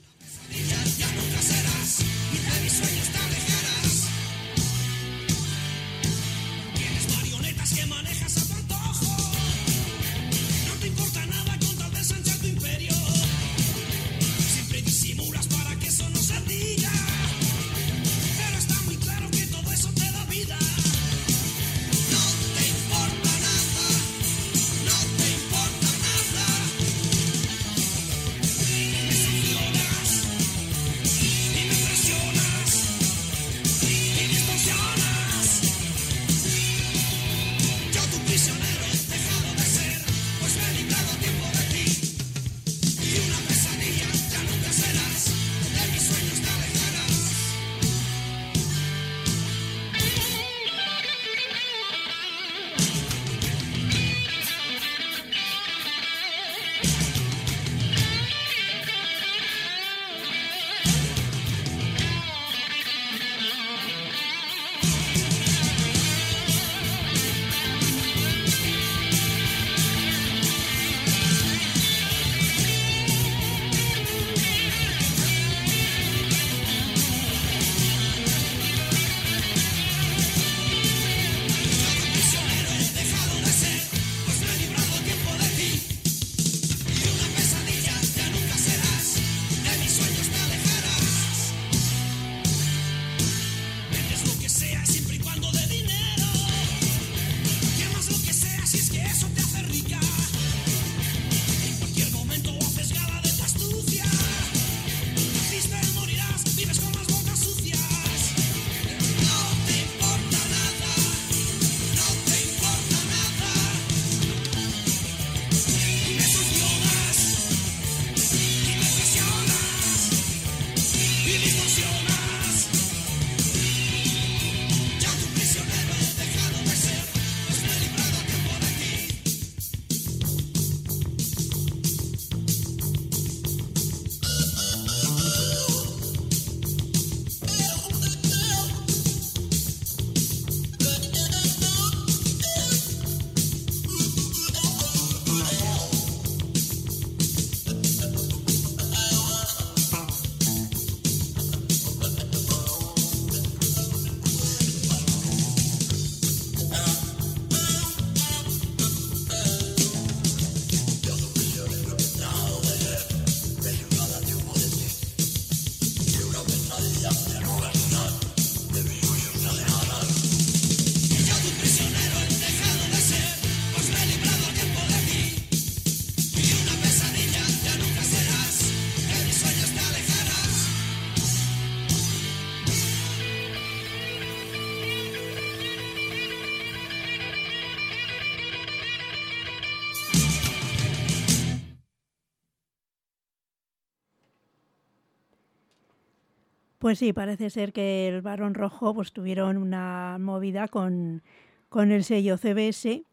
[196.83, 201.23] Pues sí, parece ser que el Barón Rojo pues, tuvieron una movida con,
[201.69, 203.05] con el sello CBS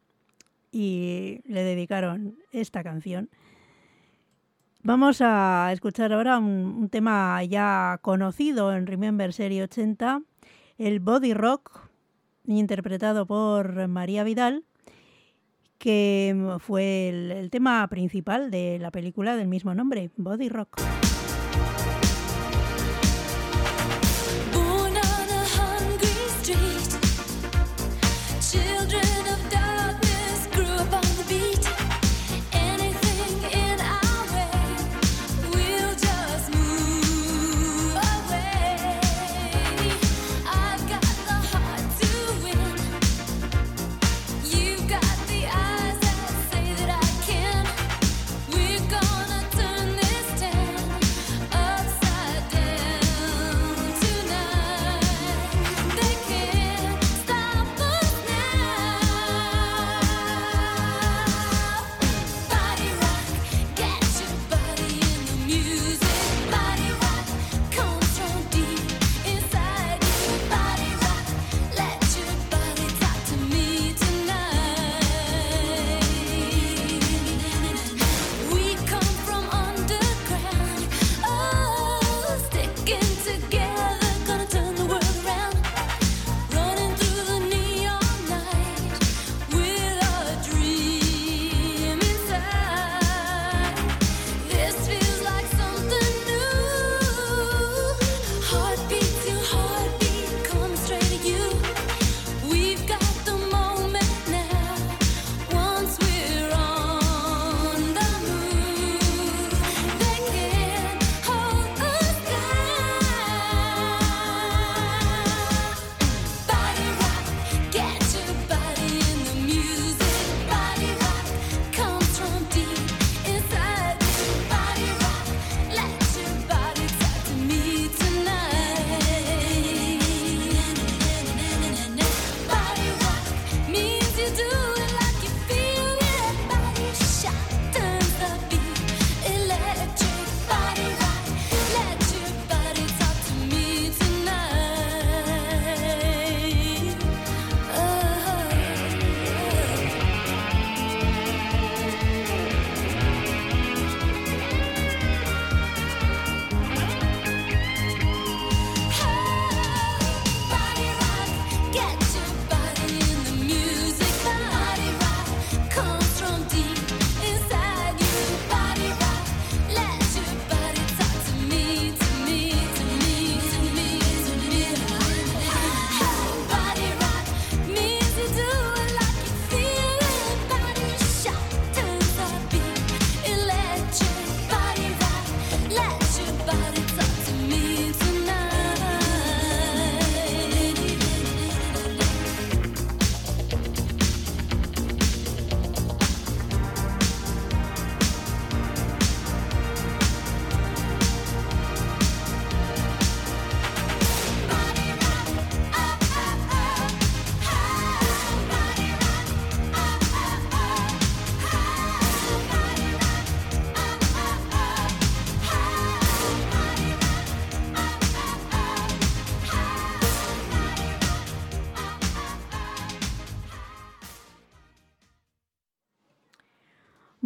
[0.71, 3.29] y le dedicaron esta canción.
[4.81, 10.23] Vamos a escuchar ahora un, tema ya conocido en Remember Serie 80,
[10.79, 11.91] el Body Rock,
[12.47, 14.63] interpretado por María Vidal,
[15.77, 20.81] que fue el tema principal de la película del mismo nombre, Body Rock.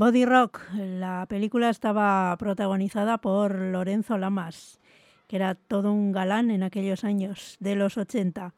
[0.03, 4.81] Body Rock, la película estaba protagonizada por Lorenzo Lamas,
[5.29, 8.53] que era todo un galán en aquellos años de los 80.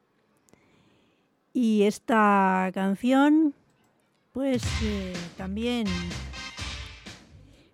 [1.52, 3.54] Y esta canción,
[4.32, 5.86] pues eh, también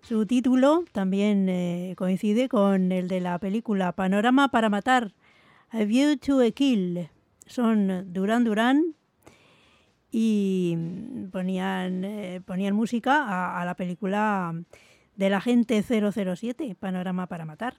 [0.02, 5.14] su título también eh, coincide con el de la película Panorama para matar,
[5.70, 7.08] A View to a Kill.
[7.46, 8.96] Son Duran Duran
[10.12, 14.54] y mm, ponían, eh, ponían música a, a la película
[15.16, 17.74] de la gente 007, Panorama para Matar.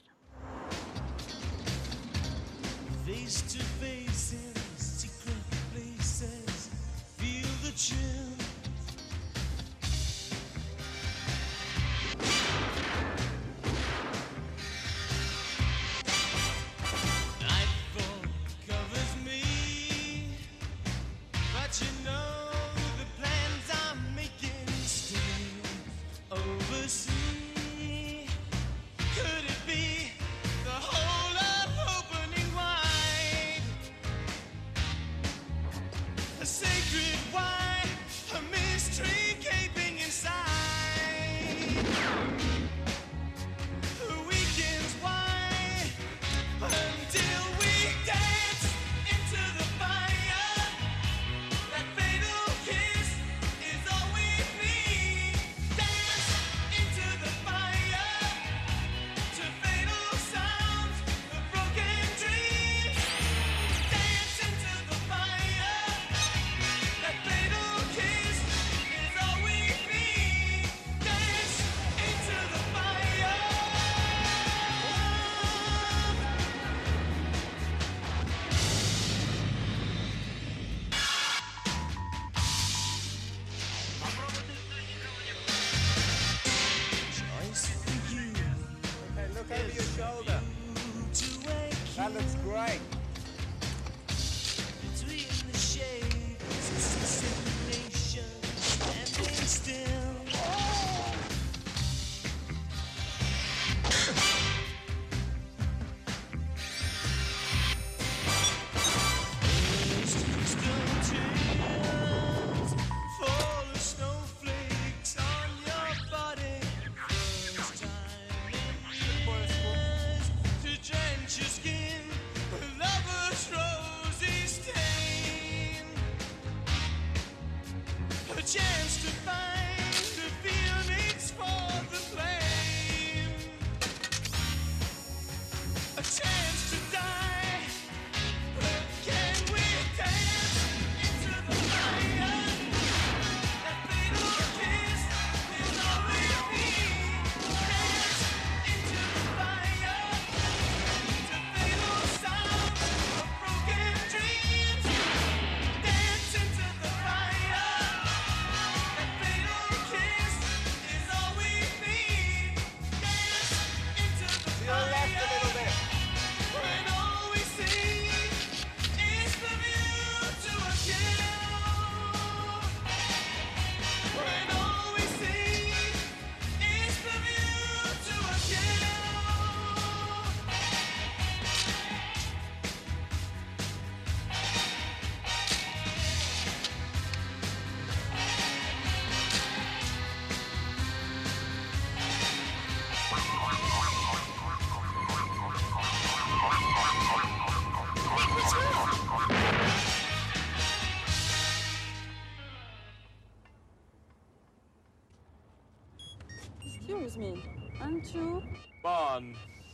[208.13, 208.43] to?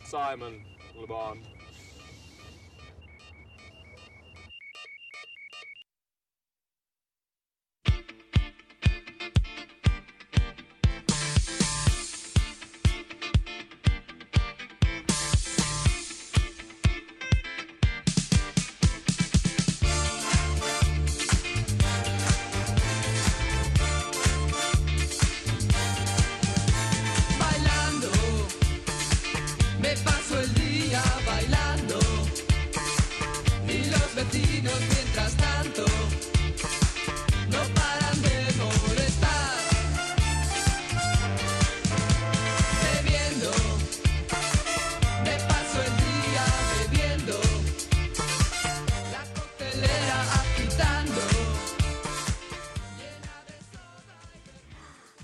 [0.04, 0.59] Simon.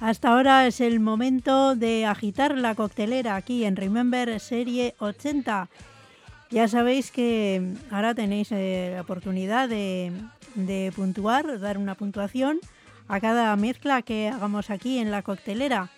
[0.07, 5.69] Hasta ahora es el momento de agitar la coctelera aquí en Remember Serie 80.
[6.49, 10.12] Ya sabéis que ahora tenéis eh, la oportunidad de,
[10.55, 12.61] de puntuar, dar una puntuación
[13.09, 15.91] a cada mezcla que hagamos aquí en la coctelera.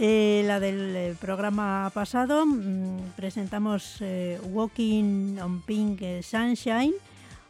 [0.00, 4.02] Eh, la del eh, programa pasado mm, presentamos
[4.42, 6.94] Walking on Pink Sunshine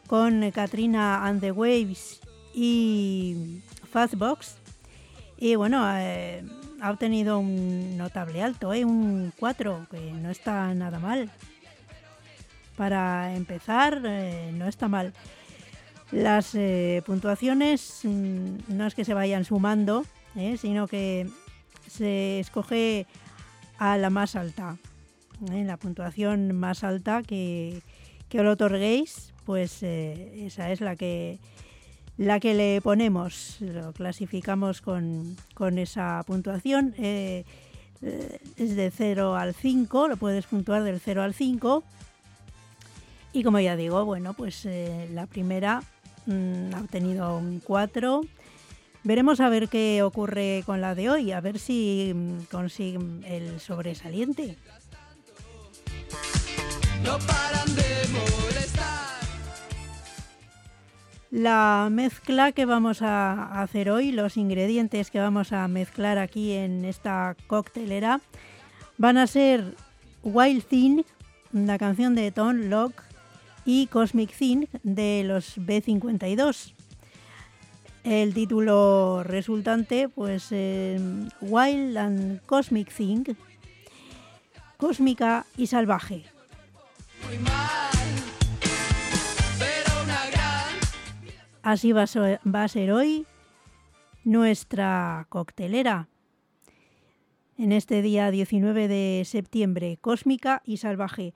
[0.07, 2.20] con Katrina and the Waves
[2.53, 4.56] y Fastbox.
[5.36, 6.44] Y bueno, eh,
[6.81, 8.85] ha obtenido un notable alto, ¿eh?
[8.85, 11.31] un 4, que no está nada mal.
[12.77, 15.12] Para empezar, eh, no está mal.
[16.10, 16.56] Las
[17.05, 20.05] puntuaciones mm, no es que se vayan sumando,
[20.59, 21.28] sino que
[21.86, 23.06] se escoge
[23.78, 24.77] a la más alta.
[25.51, 27.82] La puntuación más alta que,
[28.28, 31.39] que os otorguéis, pues esa es la que,
[32.19, 33.57] la que le ponemos.
[33.61, 36.95] Lo clasificamos con, con esa puntuación.
[36.99, 37.45] eh,
[38.57, 41.82] es de 0 al 5, lo puedes puntuar del 0 al 5.
[43.32, 45.82] Y como ya digo, bueno, pues eh, la primera
[46.27, 48.23] mm, ha obtenido un 4.
[49.05, 53.61] Veremos a ver qué ocurre con la de hoy, a ver si mm, consigue el
[53.61, 54.57] sobresaliente.
[57.03, 58.57] No paran de molestar.
[61.31, 66.85] La mezcla que vamos a hacer hoy, los ingredientes que vamos a mezclar aquí en
[66.85, 68.21] esta coctelera,
[68.97, 69.75] van a ser
[70.23, 71.03] Wild Thing,
[71.53, 73.03] la canción de Tom Locke,
[73.69, 76.73] y Cosmic Thing de los B52.
[78.03, 80.99] El título resultante, pues eh,
[81.43, 83.25] Wild and Cosmic Thing,
[84.79, 86.25] cósmica y salvaje.
[91.62, 93.26] Así va a, ser hoy
[94.24, 96.09] nuestra coctelera.
[97.56, 101.35] En este día 19 de septiembre, cósmica y salvaje.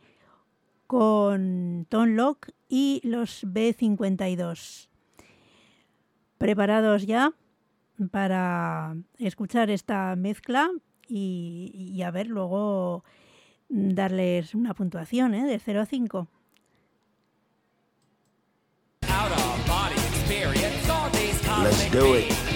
[0.87, 4.89] con Tom Locke y los B52.
[6.37, 7.33] ¿Preparados ya
[8.11, 10.71] para escuchar esta mezcla
[11.09, 13.05] y, y a ver luego
[13.71, 15.47] darles una puntuación ¿eh?
[15.47, 16.29] de 0 a 5?
[21.63, 22.52] Let's do it.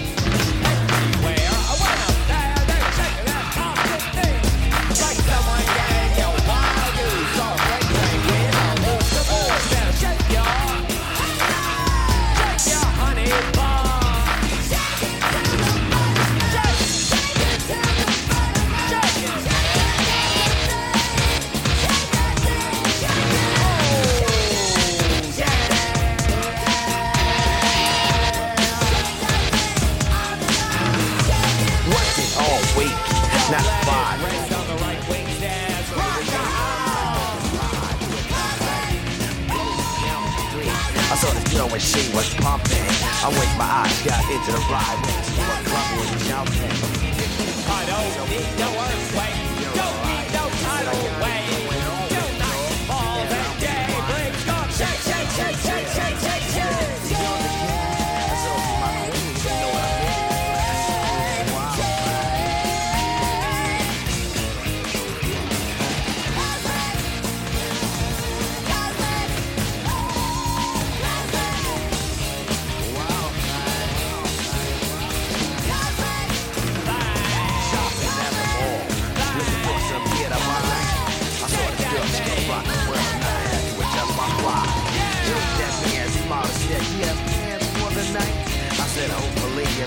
[41.09, 42.83] I saw this girl when she was pumping.
[43.23, 44.99] I winked my eyes, got into the ride.
[45.07, 46.67] Went to a club with jumping.
[47.67, 49.06] I don't need no earthquake,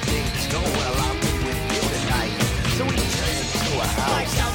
[0.01, 1.15] everything's going well.
[1.21, 2.33] Be with you tonight.
[2.77, 4.50] So we turned into a house.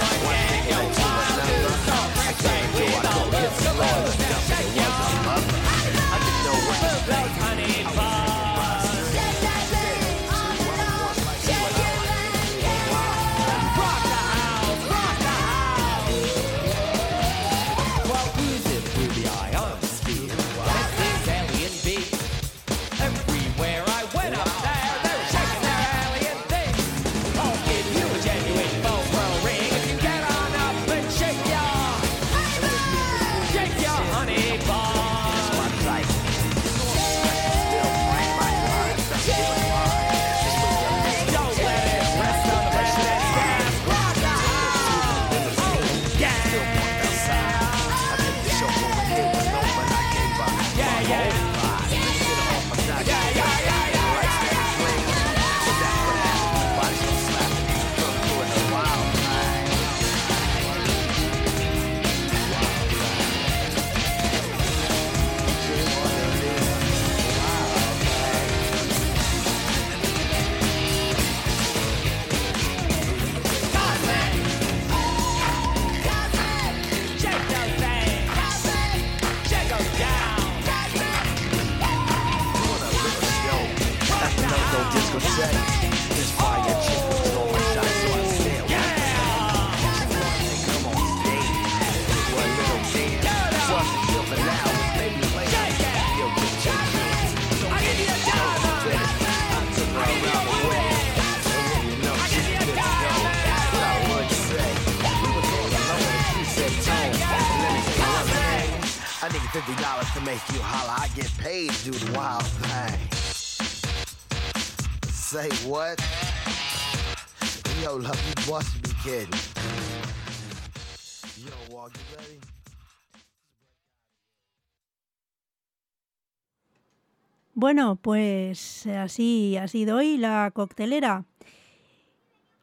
[127.54, 131.26] Bueno, pues así ha sido hoy la coctelera.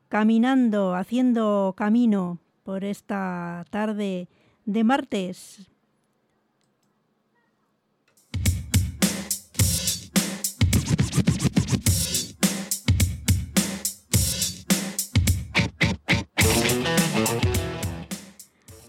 [0.09, 4.27] caminando, haciendo camino por esta tarde
[4.65, 5.69] de martes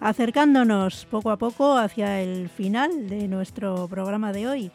[0.00, 4.72] acercándonos poco a poco hacia el final de nuestro programa de hoy.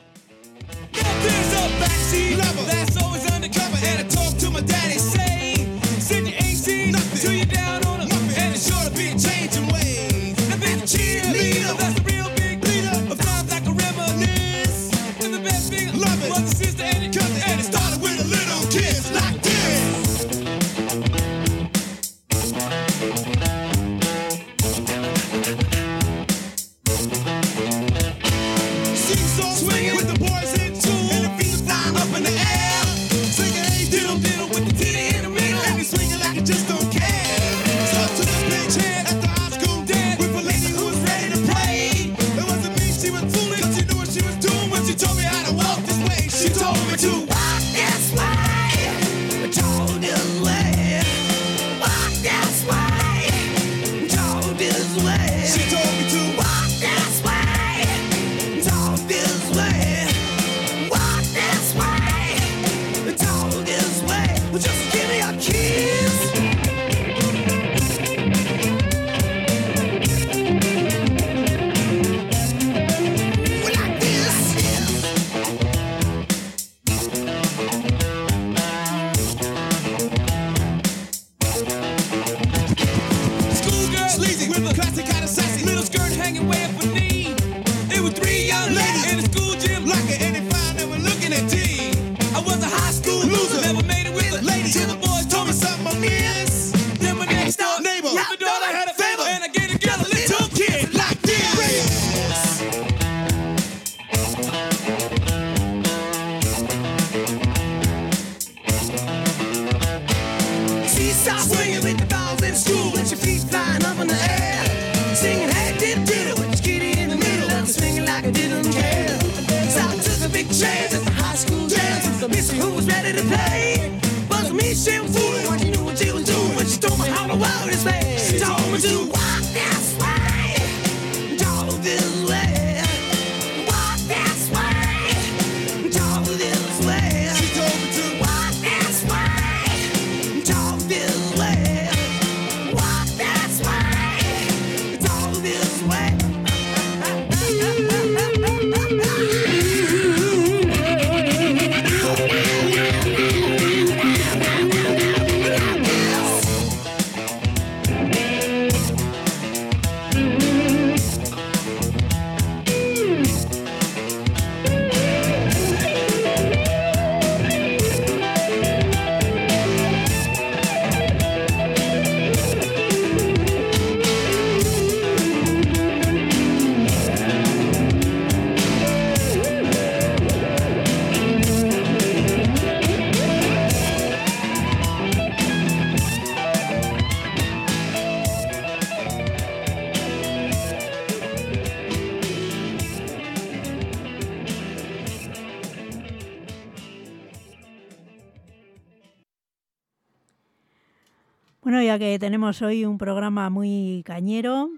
[202.45, 204.69] hoy un programa muy cañero.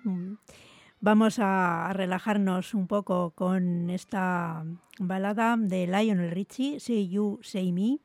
[1.02, 4.64] Vamos a relajarnos un poco con esta
[5.00, 8.00] balada de Lionel Richie, Say You, Say Me,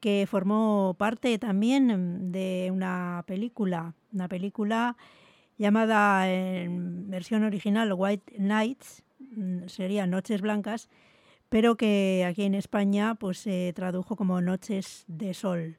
[0.00, 4.96] que formó parte también de una película, una película
[5.56, 9.04] llamada en versión original White Nights,
[9.66, 10.88] sería Noches Blancas,
[11.48, 15.76] pero que aquí en España pues, se tradujo como Noches de Sol.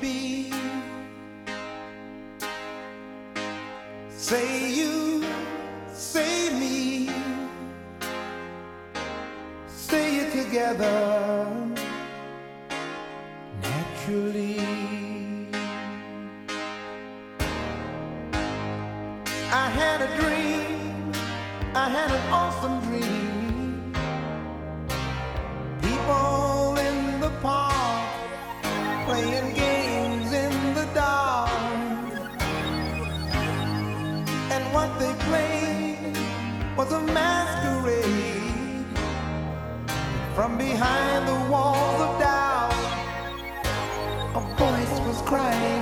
[0.00, 0.52] be.
[4.10, 5.24] Say you,
[5.92, 7.10] say me,
[9.66, 11.46] say it together
[13.62, 14.47] naturally.
[40.58, 42.72] behind the walls of doubt,
[44.34, 45.77] a voice was crying.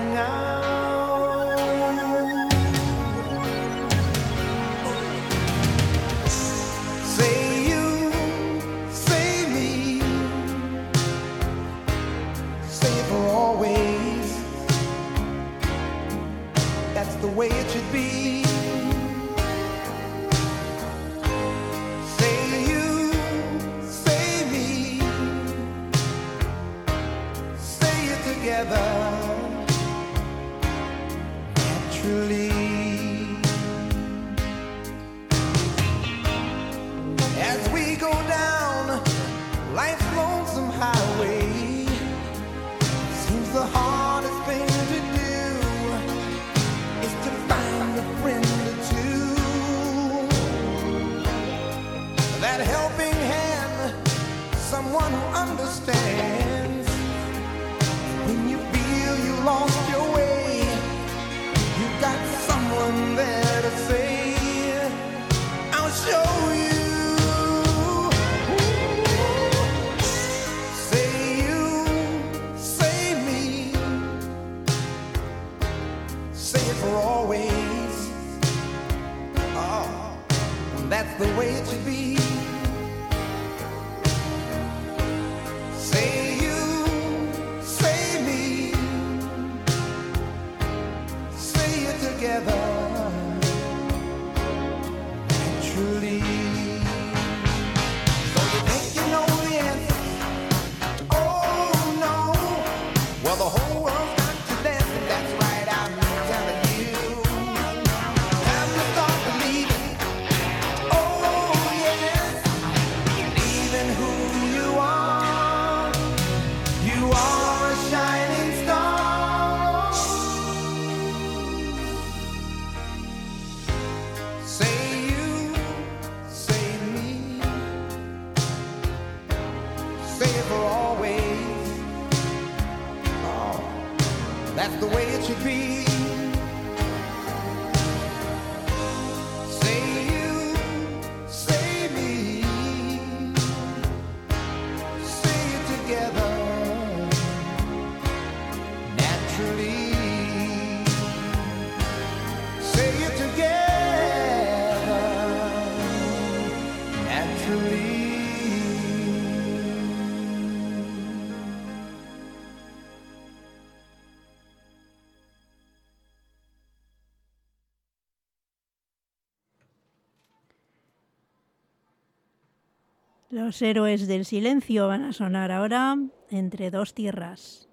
[173.47, 175.97] Los héroes del silencio van a sonar ahora
[176.31, 177.66] entre dos tierras.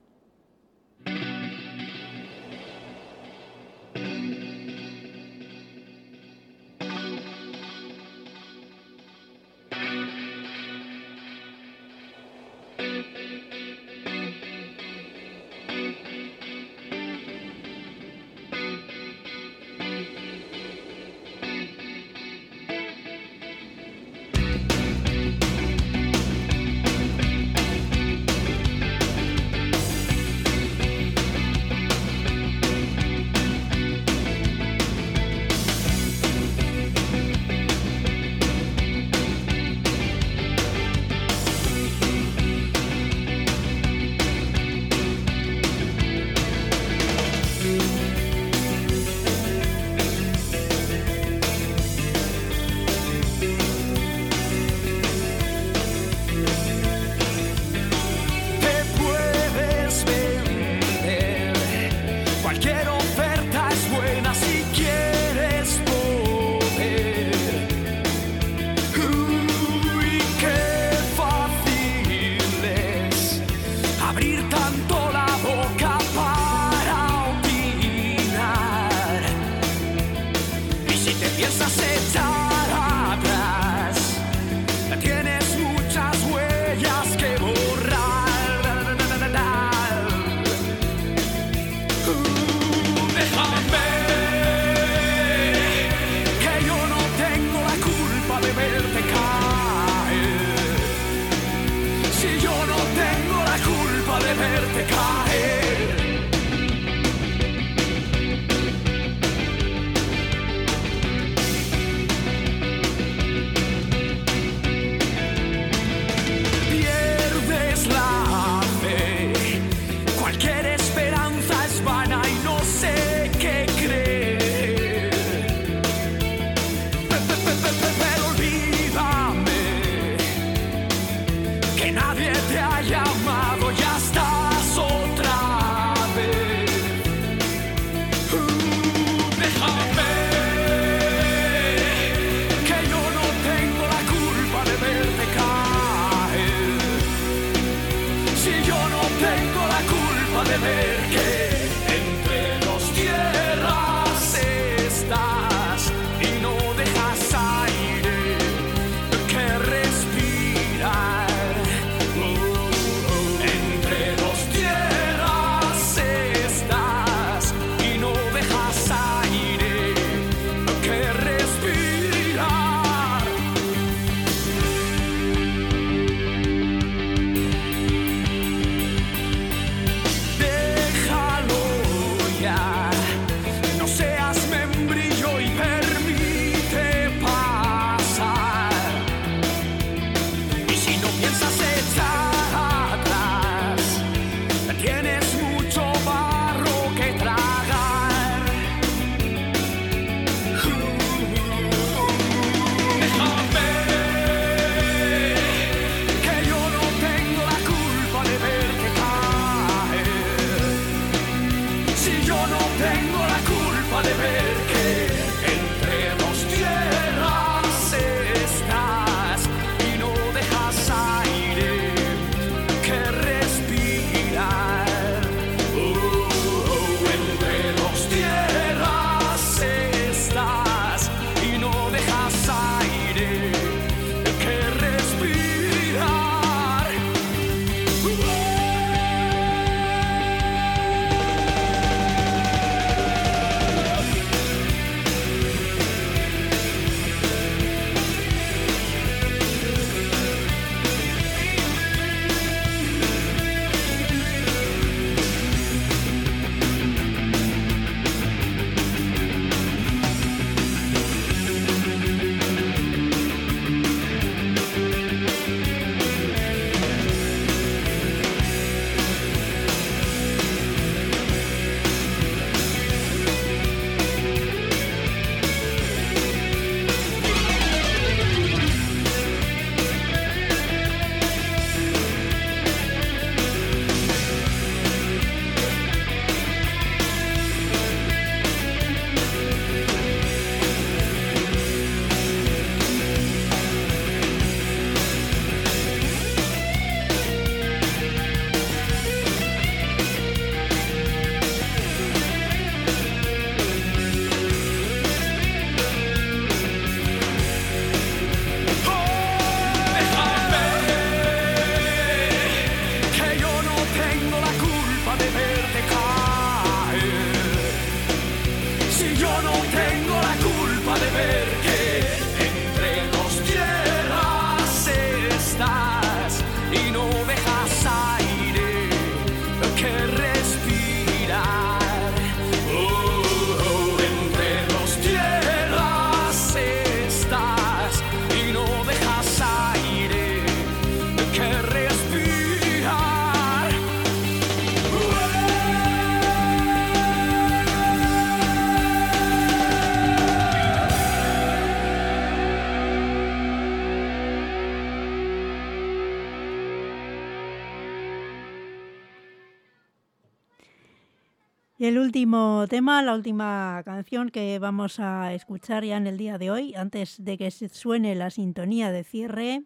[361.94, 366.50] el último tema, la última canción que vamos a escuchar ya en el día de
[366.50, 369.66] hoy, antes de que suene la sintonía de cierre,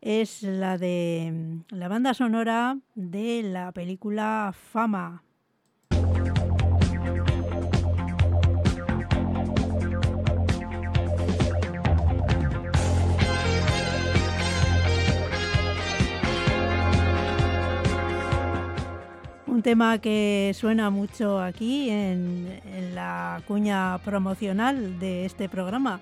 [0.00, 5.24] es la de la banda sonora de la película Fama,
[19.56, 22.60] un tema que suena mucho aquí en,
[22.94, 25.98] la cuña promocional de este programa.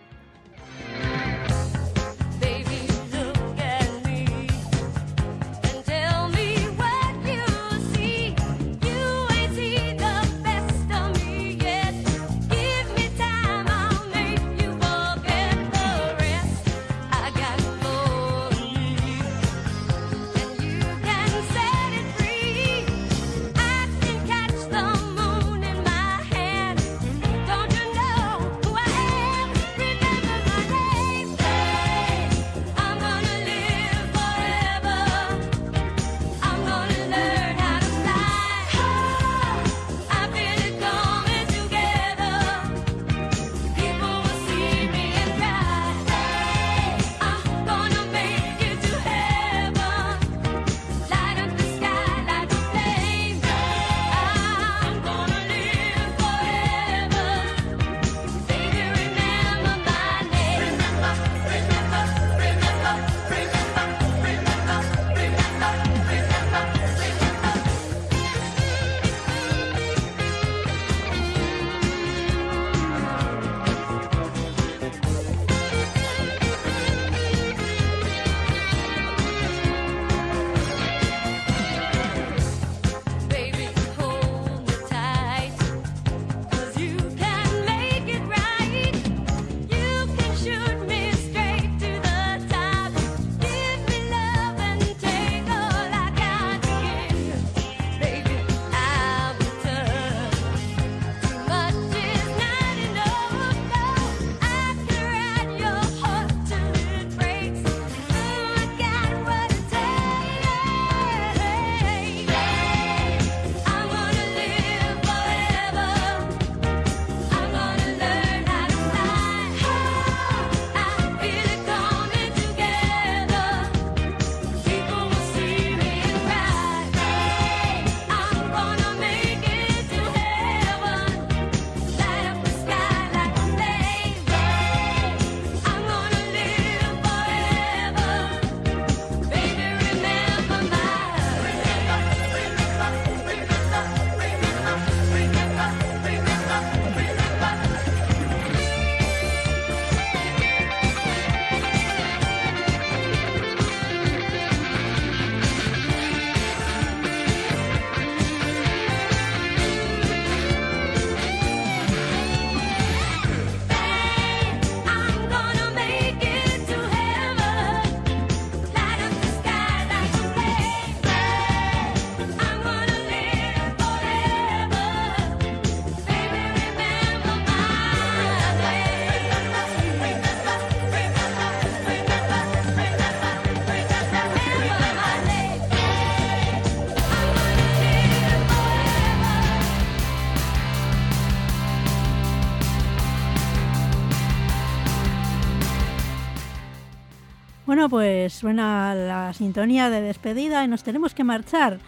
[197.94, 201.78] Pues suena la sintonía de despedida y nos tenemos que marchar.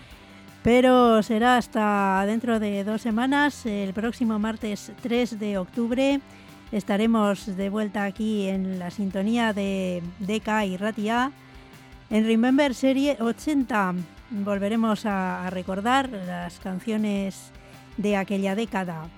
[0.63, 6.21] Pero será hasta dentro de dos semanas, el próximo martes 3 de octubre.
[6.71, 11.33] Estaremos de vuelta aquí en la sintonía de DK y Ratia.
[12.09, 13.95] En Remember Serie 80
[14.31, 17.51] volveremos a, recordar las canciones
[17.97, 19.09] de aquella década.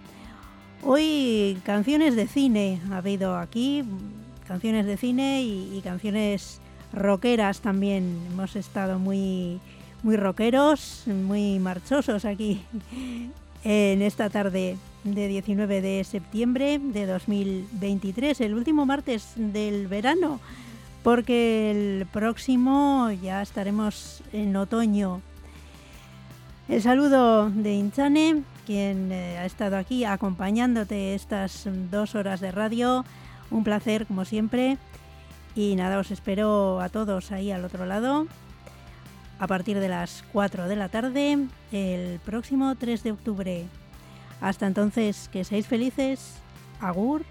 [0.82, 3.84] Hoy canciones de cine ha habido aquí,
[4.46, 6.62] canciones de cine y canciones
[6.92, 8.18] rockeras también.
[8.30, 9.60] Hemos estado muy,
[10.02, 12.62] muy rockeros, muy marchosos aquí
[13.64, 20.40] en esta tarde de 19 de septiembre de 2023, el último martes del verano,
[21.02, 25.22] porque el próximo ya estaremos en otoño.
[26.68, 33.06] El saludo de Inchane, quien eh, ha estado aquí acompañándote estas dos horas de radio.
[33.50, 34.76] Un placer, como siempre.
[35.58, 38.28] Y nada, os espero a todos ahí al otro lado
[39.40, 43.64] a partir de las 4 de la tarde el próximo 3 de octubre.
[44.40, 46.36] Hasta entonces, que seáis felices.
[46.80, 47.24] Agur.